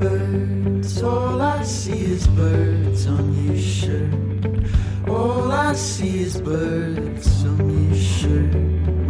Birds, 0.00 1.02
all 1.02 1.42
I 1.42 1.62
see 1.64 2.00
is 2.14 2.26
birds 2.28 3.06
on 3.06 3.34
your 3.44 3.58
shirt. 3.58 4.64
All 5.06 5.52
I 5.52 5.74
see 5.74 6.22
is 6.22 6.40
birds 6.40 7.44
on 7.44 7.60
your 7.68 7.98
shirt. 8.00 8.54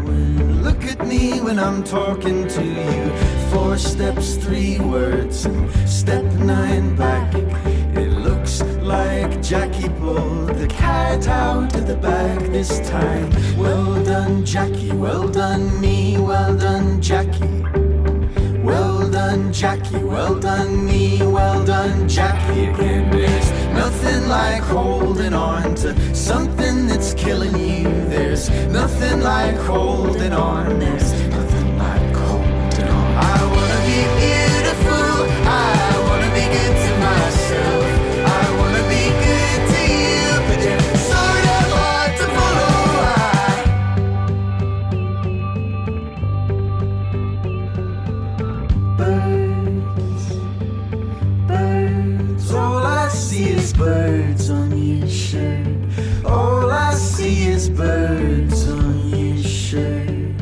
When 0.03 0.65
look 0.65 0.85
at 0.85 1.07
me 1.07 1.41
when 1.41 1.59
I'm 1.59 1.85
talking 1.85 2.49
to 2.49 2.65
you. 2.65 3.13
Four 3.53 3.79
steps, 3.79 4.35
three 4.37 4.81
words, 4.81 5.47
step 5.87 6.25
nine 6.35 6.97
back. 6.97 7.33
It 7.95 8.11
looks 8.27 8.61
like 8.83 9.43
Jackie 9.43 9.89
pulled 9.89 10.49
the 10.49 10.67
cat 10.67 11.27
out 11.29 11.75
of 11.75 11.87
the 11.87 11.97
bag 11.97 12.41
this 12.51 12.81
time. 12.89 13.31
Well 13.57 14.03
done, 14.05 14.45
Jackie. 14.45 14.93
Well 14.93 15.29
done, 15.29 15.81
me. 15.81 16.19
Well 16.19 16.57
done, 16.57 17.01
Jackie. 17.01 17.63
Well 18.63 19.11
done, 19.11 19.53
Jackie. 19.53 20.03
Well 20.03 20.39
done, 20.39 20.85
me. 20.85 21.19
Well 21.25 21.65
done, 21.65 22.09
Jackie. 22.09 22.67
Again, 22.67 23.11
there's 23.11 23.51
nothing 23.75 24.29
like 24.29 24.63
holding 24.63 25.35
on 25.35 25.75
to 25.77 26.15
something 26.15 26.87
that's 26.87 27.15
killing 27.15 27.57
you. 27.59 27.85
There's 28.09 28.51
nothing 28.69 29.21
like 29.21 29.57
holding 29.57 30.33
on. 30.33 30.79
There's 30.79 31.13
nothing 31.29 31.79
like 31.79 32.15
holding 32.15 32.89
on. 32.89 33.17
I 33.17 33.45
wanna 33.53 33.81
be 33.91 34.01
beautiful. 34.23 35.15
I 35.47 36.09
wanna 36.09 36.31
be 36.35 36.45
good 36.57 36.82
birds 53.85 54.49
on 54.49 54.71
your 54.79 55.09
shirt. 55.09 55.67
All 56.25 56.71
I 56.71 56.95
see 56.95 57.49
is 57.49 57.69
birds 57.69 58.69
on 58.69 59.09
your 59.09 59.43
shirt. 59.43 60.41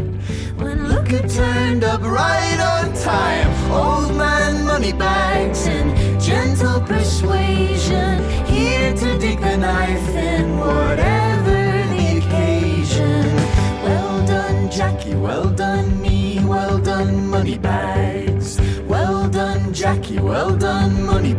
When 0.61 0.89
Looker 0.89 1.27
turned 1.27 1.83
up 1.83 2.03
right 2.03 2.61
on 2.75 2.93
time, 2.95 3.51
old 3.73 4.15
man 4.15 4.67
money 4.67 4.93
bags 4.93 5.67
and 5.67 5.89
gentle 6.21 6.81
persuasion, 6.83 8.17
here 8.45 8.95
to 8.95 9.19
dig 9.19 9.41
the 9.41 9.57
knife 9.57 10.09
in 10.15 10.59
whatever 10.59 11.61
the 11.95 12.07
occasion. 12.21 13.25
Well 13.87 14.27
done, 14.27 14.71
Jackie. 14.71 15.15
Well 15.15 15.49
done, 15.49 15.89
me. 16.03 16.45
Well 16.45 16.79
done, 16.79 17.27
money 17.31 17.57
bags. 17.57 18.61
Well 18.87 19.29
done, 19.31 19.73
Jackie. 19.73 20.19
Well 20.19 20.55
done, 20.57 21.07
money 21.07 21.35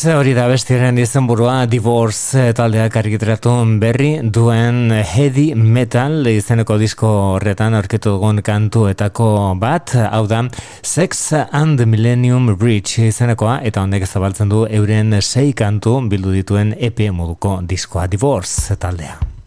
Hori 0.00 0.30
da 0.32 0.46
bestiaren 0.48 0.96
izen 0.96 1.26
burua 1.28 1.66
Divorce 1.68 2.54
taldeak 2.56 2.94
argitratu 2.96 3.50
berri 3.82 4.14
duen 4.32 4.94
heavy 4.96 5.50
metal 5.54 6.24
izeneko 6.30 6.78
disko 6.80 7.10
horretan 7.34 7.76
aurketu 7.76 8.14
dugun 8.14 8.40
kantuetako 8.40 9.26
bat, 9.60 9.92
hau 10.08 10.22
da 10.30 10.46
Sex 10.80 11.34
and 11.52 11.76
the 11.76 11.84
Millennium 11.84 12.48
Bridge 12.56 13.10
izenekoa 13.10 13.58
eta 13.60 13.82
honek 13.84 14.06
zabaltzen 14.06 14.48
du 14.48 14.62
euren 14.70 15.18
sei 15.20 15.52
kantu 15.52 15.98
bildu 16.08 16.32
dituen 16.38 16.72
EP 16.78 17.10
moduko 17.12 17.58
diskoa 17.60 18.06
Divorce 18.08 18.78
taldea. 18.80 19.39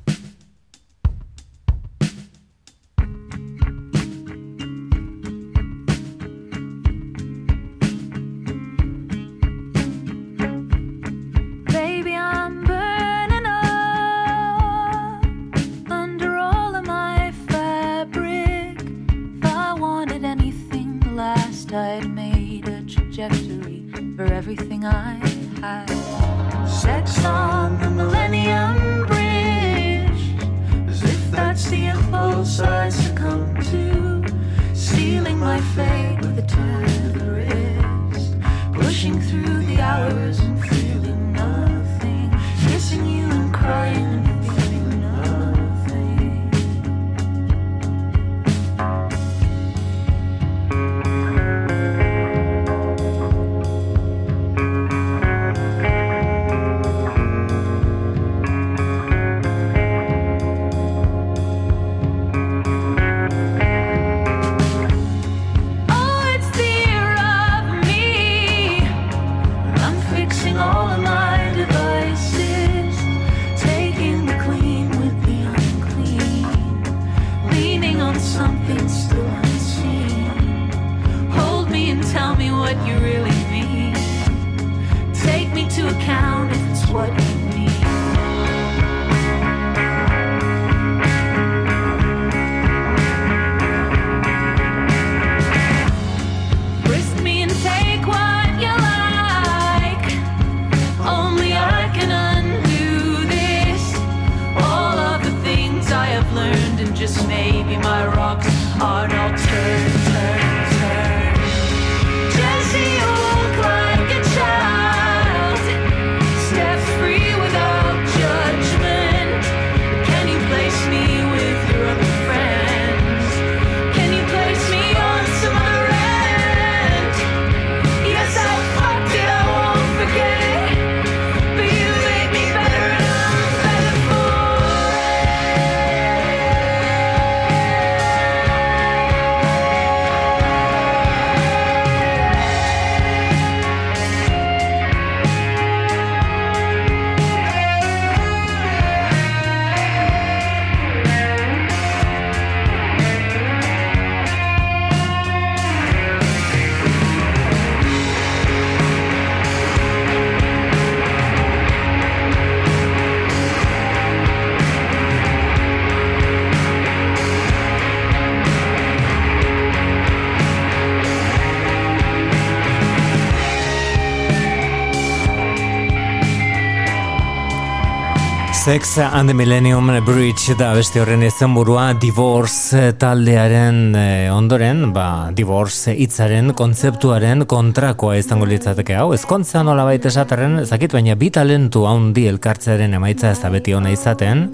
Sex 178.64 178.98
and 178.98 179.27
the 179.27 179.34
Millennium 179.34 179.91
Bridge 180.06 180.53
da 180.56 180.69
beste 180.72 181.02
horren 181.02 181.26
izenburua 181.27 181.90
Divorce 181.99 182.94
taldearen 182.95 183.91
eh, 183.99 184.30
ondoren, 184.31 184.85
ba, 184.95 185.34
Divorce 185.35 185.91
hitzaren 185.91 186.53
kontzeptuaren 186.56 187.44
kontrakoa 187.44 188.15
izango 188.22 188.48
litzateke 188.48 188.95
hau. 188.95 189.10
Ezkontza 189.18 189.65
nola 189.68 189.84
baita 189.84 190.07
esataren, 190.07 190.61
zakit 190.64 190.95
baina 190.95 191.19
bi 191.19 191.27
talentu 191.27 191.84
haundi 191.91 192.23
elkartzearen 192.31 192.95
emaitza 192.95 193.35
ez 193.35 193.41
da 193.44 193.52
beti 193.52 193.76
ona 193.76 193.91
izaten, 193.91 194.48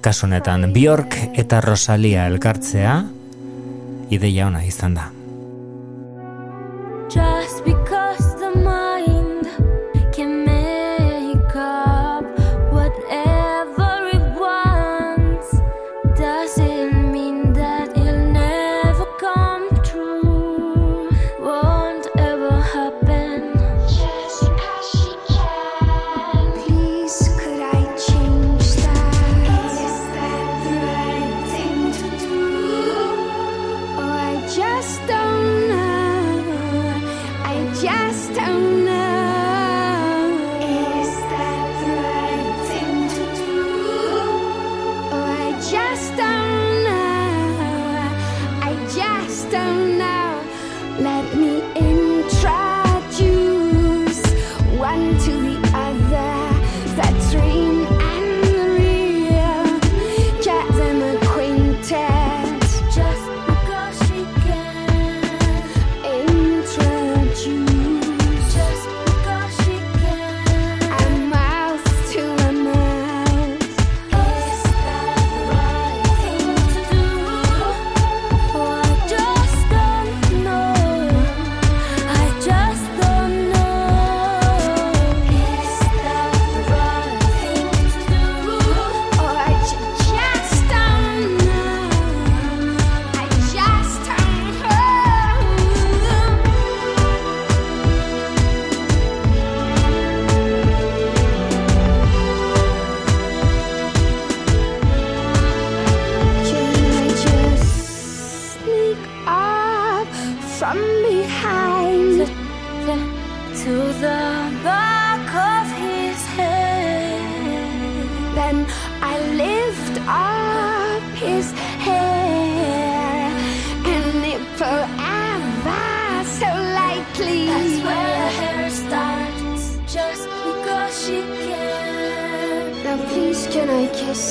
kasunetan 0.00 0.70
Bjork 0.72 1.20
eta 1.36 1.60
Rosalia 1.60 2.30
elkartzea, 2.32 3.00
ideia 4.08 4.48
ona 4.48 4.64
izan 4.64 4.96
da. 4.96 5.10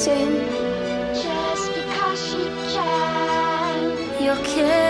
dancing 0.10 1.14
just 1.14 1.74
because 1.76 2.20
she 2.30 2.44
can. 2.74 4.24
You're 4.24 4.44
kidding. 4.46 4.89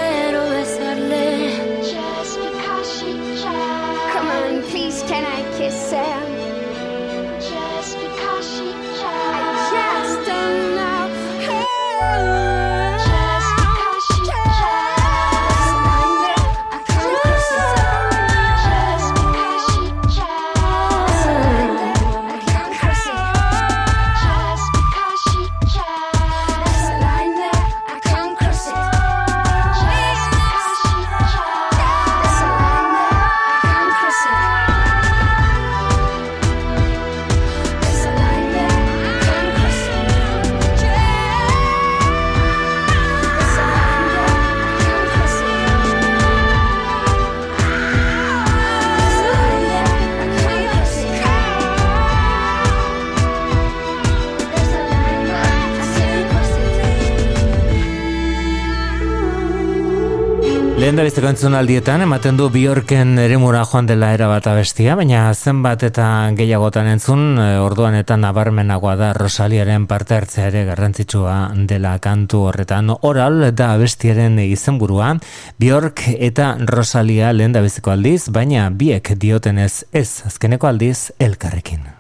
entzunaldietan, 61.30 62.02
ematen 62.02 62.38
du 62.40 62.48
Bjorken 62.50 63.20
eremura 63.22 63.62
joan 63.70 63.86
dela 63.90 64.10
erabat 64.16 64.48
abestia, 64.50 64.96
baina 64.98 65.28
zenbat 65.34 65.84
eta 65.86 66.06
gehiagotan 66.38 66.90
entzun, 66.90 67.22
e, 67.38 67.46
orduan 67.62 67.98
eta 68.00 68.18
nabarmenagoa 68.18 68.96
da 68.98 69.12
Rosaliaren 69.18 69.86
parte 69.88 70.18
hartzea 70.18 70.48
ere 70.50 70.64
garrantzitsua 70.70 71.36
dela 71.70 71.94
kantu 72.02 72.46
horretan. 72.50 72.90
Oral 73.02 73.52
da 73.54 73.74
abestiaren 73.76 74.40
izenburua, 74.48 75.14
Bjork 75.62 76.08
eta 76.18 76.56
Rosalia 76.66 77.32
lehen 77.34 77.54
da 77.54 77.62
aldiz, 77.94 78.30
baina 78.30 78.70
biek 78.70 79.14
diotenez 79.16 79.86
ez 79.94 80.24
azkeneko 80.26 80.68
aldiz 80.68 81.12
elkarrekin. 81.20 81.99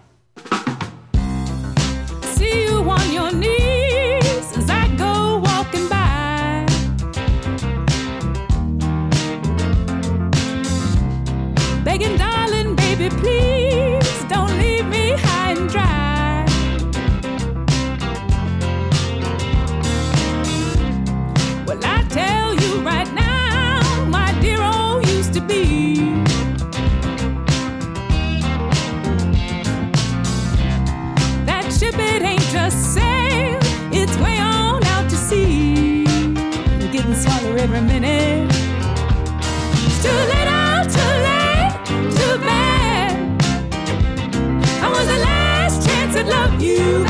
every 37.71 37.87
minute. 37.87 38.49
It's 39.85 40.01
too 40.01 40.09
little, 40.09 40.85
too 40.95 41.13
late, 41.27 41.73
too 42.17 42.35
bad. 42.39 43.43
I 44.81 44.89
was 44.89 45.05
the 45.05 45.19
last 45.19 45.87
chance 45.87 46.15
to 46.15 46.23
love 46.23 46.59
you. 46.61 47.08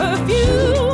perfume. 0.00 0.89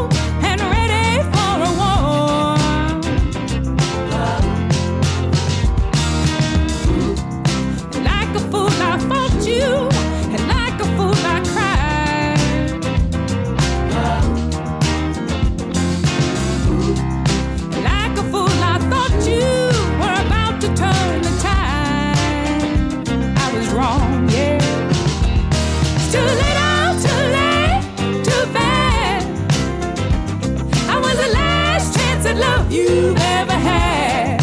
you've 32.77 33.19
ever 33.39 33.59
had. 33.69 34.41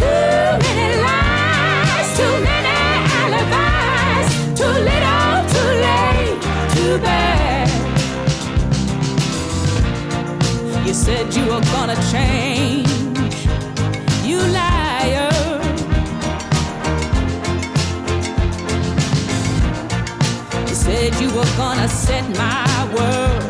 Too 0.00 0.44
many 0.64 0.88
lies, 1.06 2.08
too 2.18 2.34
many 2.48 2.76
alibis, 3.20 4.28
too 4.58 4.74
little, 4.88 5.36
too 5.54 5.70
late, 5.86 6.38
too 6.74 6.94
bad. 7.06 7.68
You 10.86 10.94
said 10.94 11.34
you 11.34 11.44
were 11.46 11.64
gonna 11.74 11.98
change, 12.12 12.90
you 14.28 14.38
liar. 14.58 15.32
You 20.68 20.74
said 20.74 21.10
you 21.20 21.28
were 21.36 21.50
gonna 21.56 21.88
set 21.88 22.24
my 22.36 22.66
world 22.94 23.41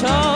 guitar. 0.00 0.29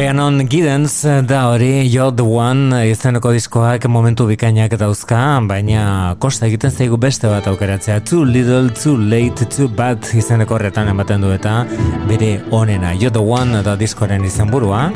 Rhiannon 0.00 0.46
Giddens 0.48 1.02
da 1.28 1.42
hori 1.50 1.84
You're 1.84 2.14
the 2.16 2.24
One 2.24 2.86
izeneko 2.88 3.34
diskoak 3.34 3.84
momentu 3.92 4.24
bikainak 4.30 4.72
dauzka, 4.80 5.18
baina 5.44 6.14
kosta 6.18 6.46
egiten 6.46 6.72
zaigu 6.72 6.96
beste 6.96 7.28
bat 7.28 7.44
aukeratzea. 7.50 7.98
Too 8.08 8.24
Little, 8.24 8.70
Too 8.72 8.96
Late, 8.96 9.44
Too 9.52 9.68
Bad 9.68 10.08
izeneko 10.16 10.56
horretan 10.56 10.88
ematen 10.88 11.20
du 11.20 11.34
eta 11.34 11.66
bere 12.08 12.30
onena. 12.48 12.94
You're 12.94 13.12
the 13.12 13.20
One 13.20 13.60
da 13.66 13.76
diskoren 13.76 14.24
izenburua. 14.24 14.86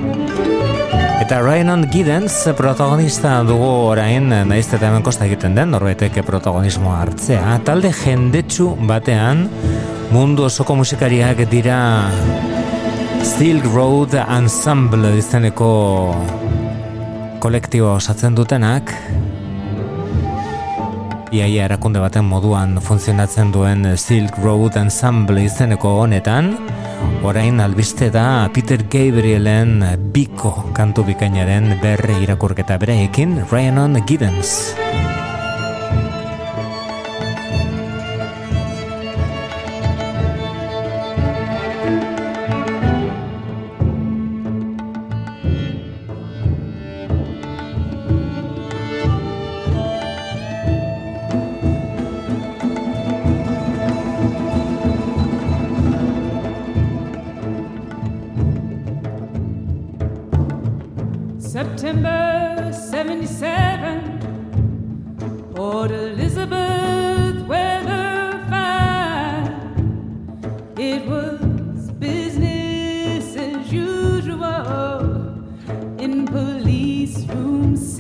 Eta 1.21 1.43
Rhiannon 1.45 1.85
Giddens 1.93 2.41
protagonista 2.57 3.43
dugu 3.45 3.69
orain, 3.93 4.33
naiz 4.33 4.71
eta 4.71 4.89
hemen 4.89 5.05
kosta 5.05 5.29
egiten 5.29 5.53
den, 5.61 5.75
norbaitek 5.77 6.23
protagonismoa 6.25 7.03
hartzea. 7.03 7.59
Talde 7.69 7.93
jendetsu 7.93 8.73
batean, 8.89 9.51
mundu 10.17 10.49
osoko 10.49 10.81
musikariak 10.81 11.45
dira 11.53 11.83
Silk 13.25 13.65
Road 13.73 14.13
Ensemble 14.21 15.15
izeneko 15.17 15.69
kolektibo 17.41 17.95
osatzen 17.97 18.37
dutenak. 18.37 18.93
Iaia 21.33 21.65
erakunde 21.65 22.03
baten 22.05 22.29
moduan 22.29 22.77
funtzionatzen 22.85 23.51
duen 23.55 23.89
Silk 23.97 24.37
Road 24.45 24.77
Ensemble 24.77 25.47
izeneko 25.49 25.97
honetan. 26.03 26.53
Orain 27.25 27.65
albiste 27.65 28.11
da 28.13 28.51
Peter 28.53 28.85
Gabrielen 28.93 29.81
biko 30.13 30.53
kantu 30.77 31.09
bikainaren 31.09 31.79
berre 31.83 32.21
irakurketa 32.27 32.77
bereekin 32.79 33.41
Rhiannon 33.49 34.03
Giddens 34.05 34.75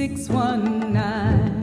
619. 0.09 1.53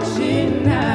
watching 0.00 0.64
now. 0.64 0.89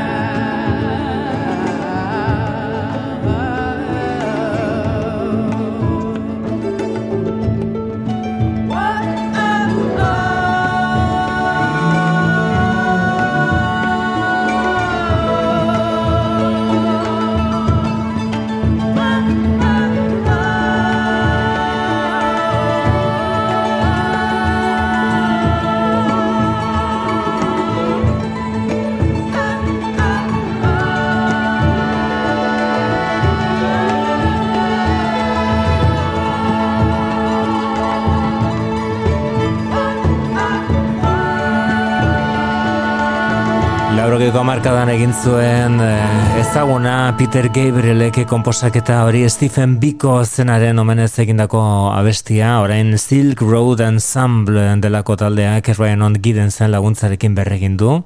Zuen 45.23 45.79
eh, 45.81 46.39
ezaguna 46.39 47.13
Peter 47.17 47.47
Gabrielek 47.53 48.21
komposaketa 48.27 49.03
hori 49.05 49.23
Stephen 49.29 49.75
Biko 49.79 50.13
zenaren 50.25 50.79
omenez 50.79 51.11
egindako 51.21 51.61
abestia, 51.93 52.59
orain 52.63 52.97
Silk 52.97 53.41
Road 53.45 53.83
Ensemble 53.85 54.63
delako 54.81 55.15
taldeak 55.19 55.69
Ryan 55.77 56.07
On 56.07 56.17
Gidensen 56.21 56.71
laguntzarekin 56.73 57.35
berregin 57.37 57.77
du, 57.77 57.99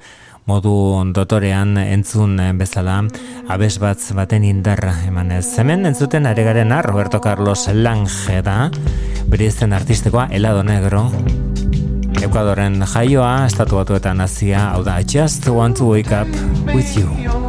modu 0.49 0.73
dotorean 1.15 1.77
entzun 1.81 2.38
bezala 2.60 3.02
abes 3.48 3.77
bat 3.80 4.03
baten 4.18 4.44
indarra 4.44 4.95
emanez. 5.07 5.45
Hemen 5.61 5.86
entzuten 5.90 6.26
aregarena 6.26 6.81
Roberto 6.81 7.22
Carlos 7.22 7.68
Lange 7.73 8.41
da, 8.44 8.72
bere 9.30 9.52
artistikoa 9.72 10.27
Helado 10.31 10.64
Negro, 10.64 11.10
Ekuadoren 12.20 12.82
jaioa, 12.94 13.46
estatu 13.48 13.80
batuetan 13.80 14.20
hazia, 14.20 14.66
hau 14.74 14.84
da, 14.84 15.00
just 15.04 15.48
want 15.48 15.78
to 15.78 15.86
wake 15.86 16.12
up 16.12 16.28
with 16.76 16.98
you. 16.98 17.49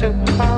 to 0.00 0.12
find. 0.38 0.49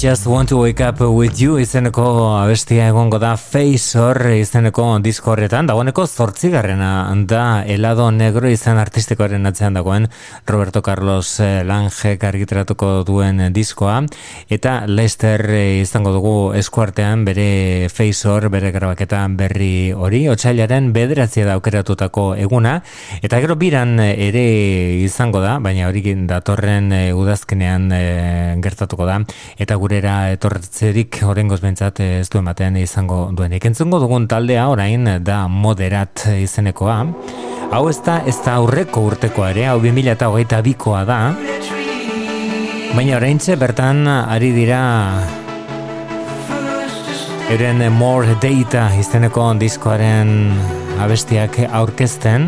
Just 0.00 0.26
want 0.26 0.48
to 0.48 0.56
wake 0.56 0.80
up 0.80 0.98
with 1.00 1.38
you 1.42 1.58
izeneko 1.60 2.02
abestia 2.38 2.86
egongo 2.88 3.18
da 3.20 3.34
Face 3.36 3.98
Or 4.00 4.16
izeneko 4.32 4.84
disko 5.04 5.34
horretan, 5.34 5.66
dagoeneko 5.68 6.06
zortzigarrena 6.06 7.12
da 7.28 7.66
helado 7.68 8.06
negro 8.10 8.48
izan 8.48 8.78
artistikoaren 8.80 9.44
atzean 9.44 9.76
dagoen 9.76 10.06
Roberto 10.46 10.80
Carlos 10.80 11.40
eh, 11.44 11.64
Langek 11.68 12.24
argitaratuko 12.24 13.02
duen 13.04 13.52
diskoa. 13.52 13.98
Eta 14.48 14.86
Lester 14.86 15.44
eh, 15.50 15.82
izango 15.82 16.14
dugu 16.16 16.32
eskuartean 16.56 17.26
bere 17.28 17.90
Face 17.92 18.24
Or, 18.24 18.48
bere 18.48 18.72
grabaketa 18.72 19.26
berri 19.36 19.92
hori, 19.92 20.22
otxailaren 20.32 20.94
bederatzia 20.96 21.44
da 21.44 21.58
aukeratutako 21.58 22.36
eguna. 22.40 22.78
Eta 23.20 23.42
gero 23.44 23.58
biran 23.60 23.98
eh, 24.00 24.14
ere 24.30 24.46
izango 25.04 25.44
da, 25.44 25.58
baina 25.60 25.92
hori 25.92 26.16
datorren 26.24 26.88
udazkenean 27.12 27.90
eh, 27.92 28.56
gertatuko 28.64 29.04
da. 29.04 29.20
Eta 29.60 29.76
gurera 29.90 30.30
etortzerik 30.30 31.16
horrengoz 31.26 31.56
bentsat 31.58 31.98
ez 32.04 32.28
du 32.30 32.38
ematen 32.38 32.76
izango 32.78 33.24
duenik. 33.34 33.64
Entzungo 33.66 33.98
dugun 33.98 34.28
taldea 34.30 34.68
orain 34.70 35.08
da 35.26 35.40
moderat 35.50 36.28
izenekoa. 36.30 36.94
Hau 37.74 37.80
ez 37.90 37.96
da, 38.06 38.20
ez 38.22 38.36
da 38.44 38.54
aurreko 38.60 39.02
urtekoa 39.08 39.50
ere, 39.50 39.66
hau 39.66 39.80
2008 39.82 40.62
bikoa 40.62 41.02
da. 41.08 41.18
Baina 42.94 43.18
oraintxe 43.18 43.58
bertan 43.58 44.06
ari 44.06 44.52
dira 44.54 44.80
eren 47.50 47.82
More 47.90 48.38
Data 48.38 48.92
izeneko 48.94 49.50
diskoaren 49.58 50.36
abestiak 51.02 51.64
aurkezten 51.66 52.46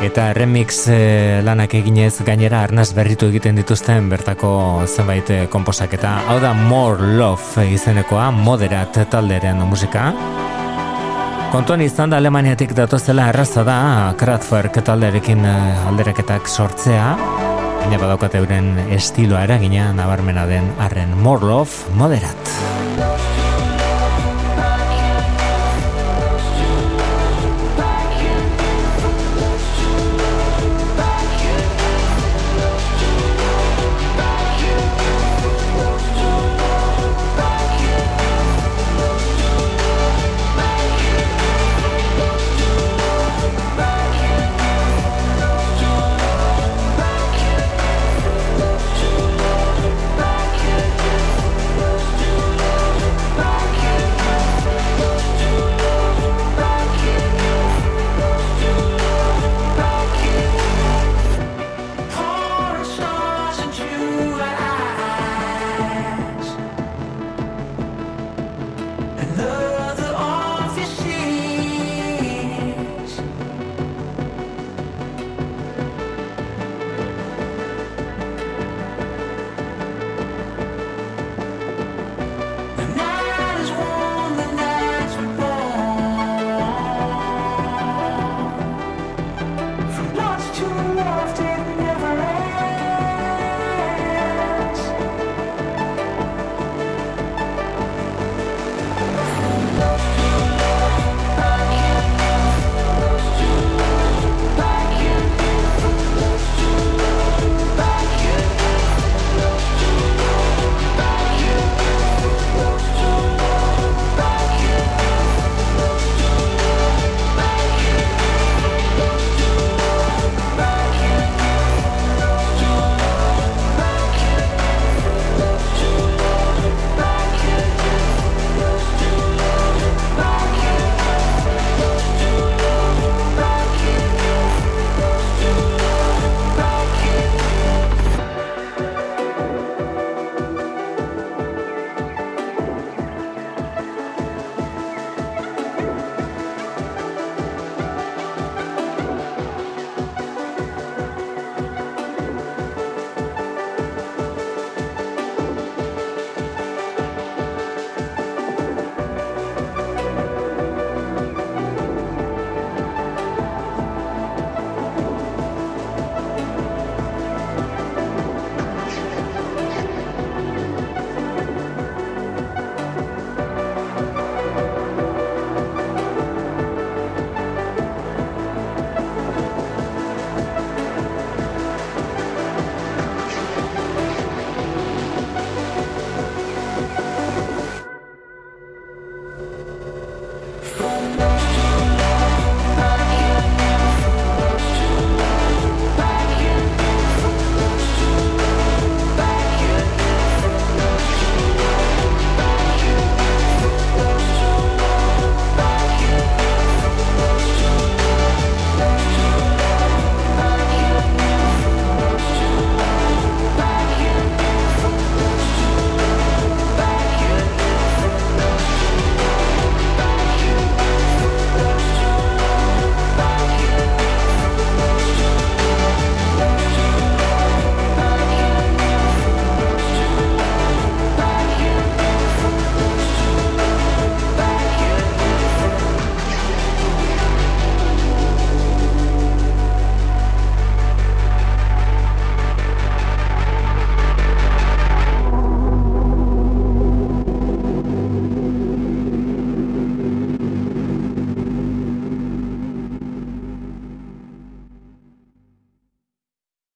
eta 0.00 0.30
remix 0.32 0.86
eh, 0.88 1.40
lanak 1.44 1.74
eginez 1.76 2.22
gainera 2.24 2.62
arnaz 2.64 2.88
berritu 2.96 3.28
egiten 3.28 3.58
dituzten 3.60 4.08
bertako 4.08 4.50
zenbait 4.86 5.28
eh, 5.30 5.42
komposaketa. 5.52 6.14
Hau 6.28 6.38
da 6.40 6.54
More 6.56 7.16
Love 7.18 7.66
izenekoa, 7.74 8.30
moderat 8.32 8.96
talderen 9.12 9.60
musika. 9.68 10.10
Kontuan 11.50 11.82
izan 11.84 12.12
da 12.12 12.20
Alemaniatik 12.22 12.72
datozela 12.78 13.28
erraza 13.32 13.64
da 13.66 13.78
Kraftwerk 14.18 14.80
taldearekin 14.86 15.44
eh, 15.44 15.86
aldereketak 15.90 16.48
sortzea. 16.48 17.12
Baina 17.80 18.00
badaukate 18.00 18.40
euren 18.40 18.72
estiloa 18.96 19.44
eragina 19.48 19.90
nabarmena 19.96 20.46
den 20.48 20.72
arren 20.80 21.16
Morlov 21.20 21.76
moderat. 21.96 23.39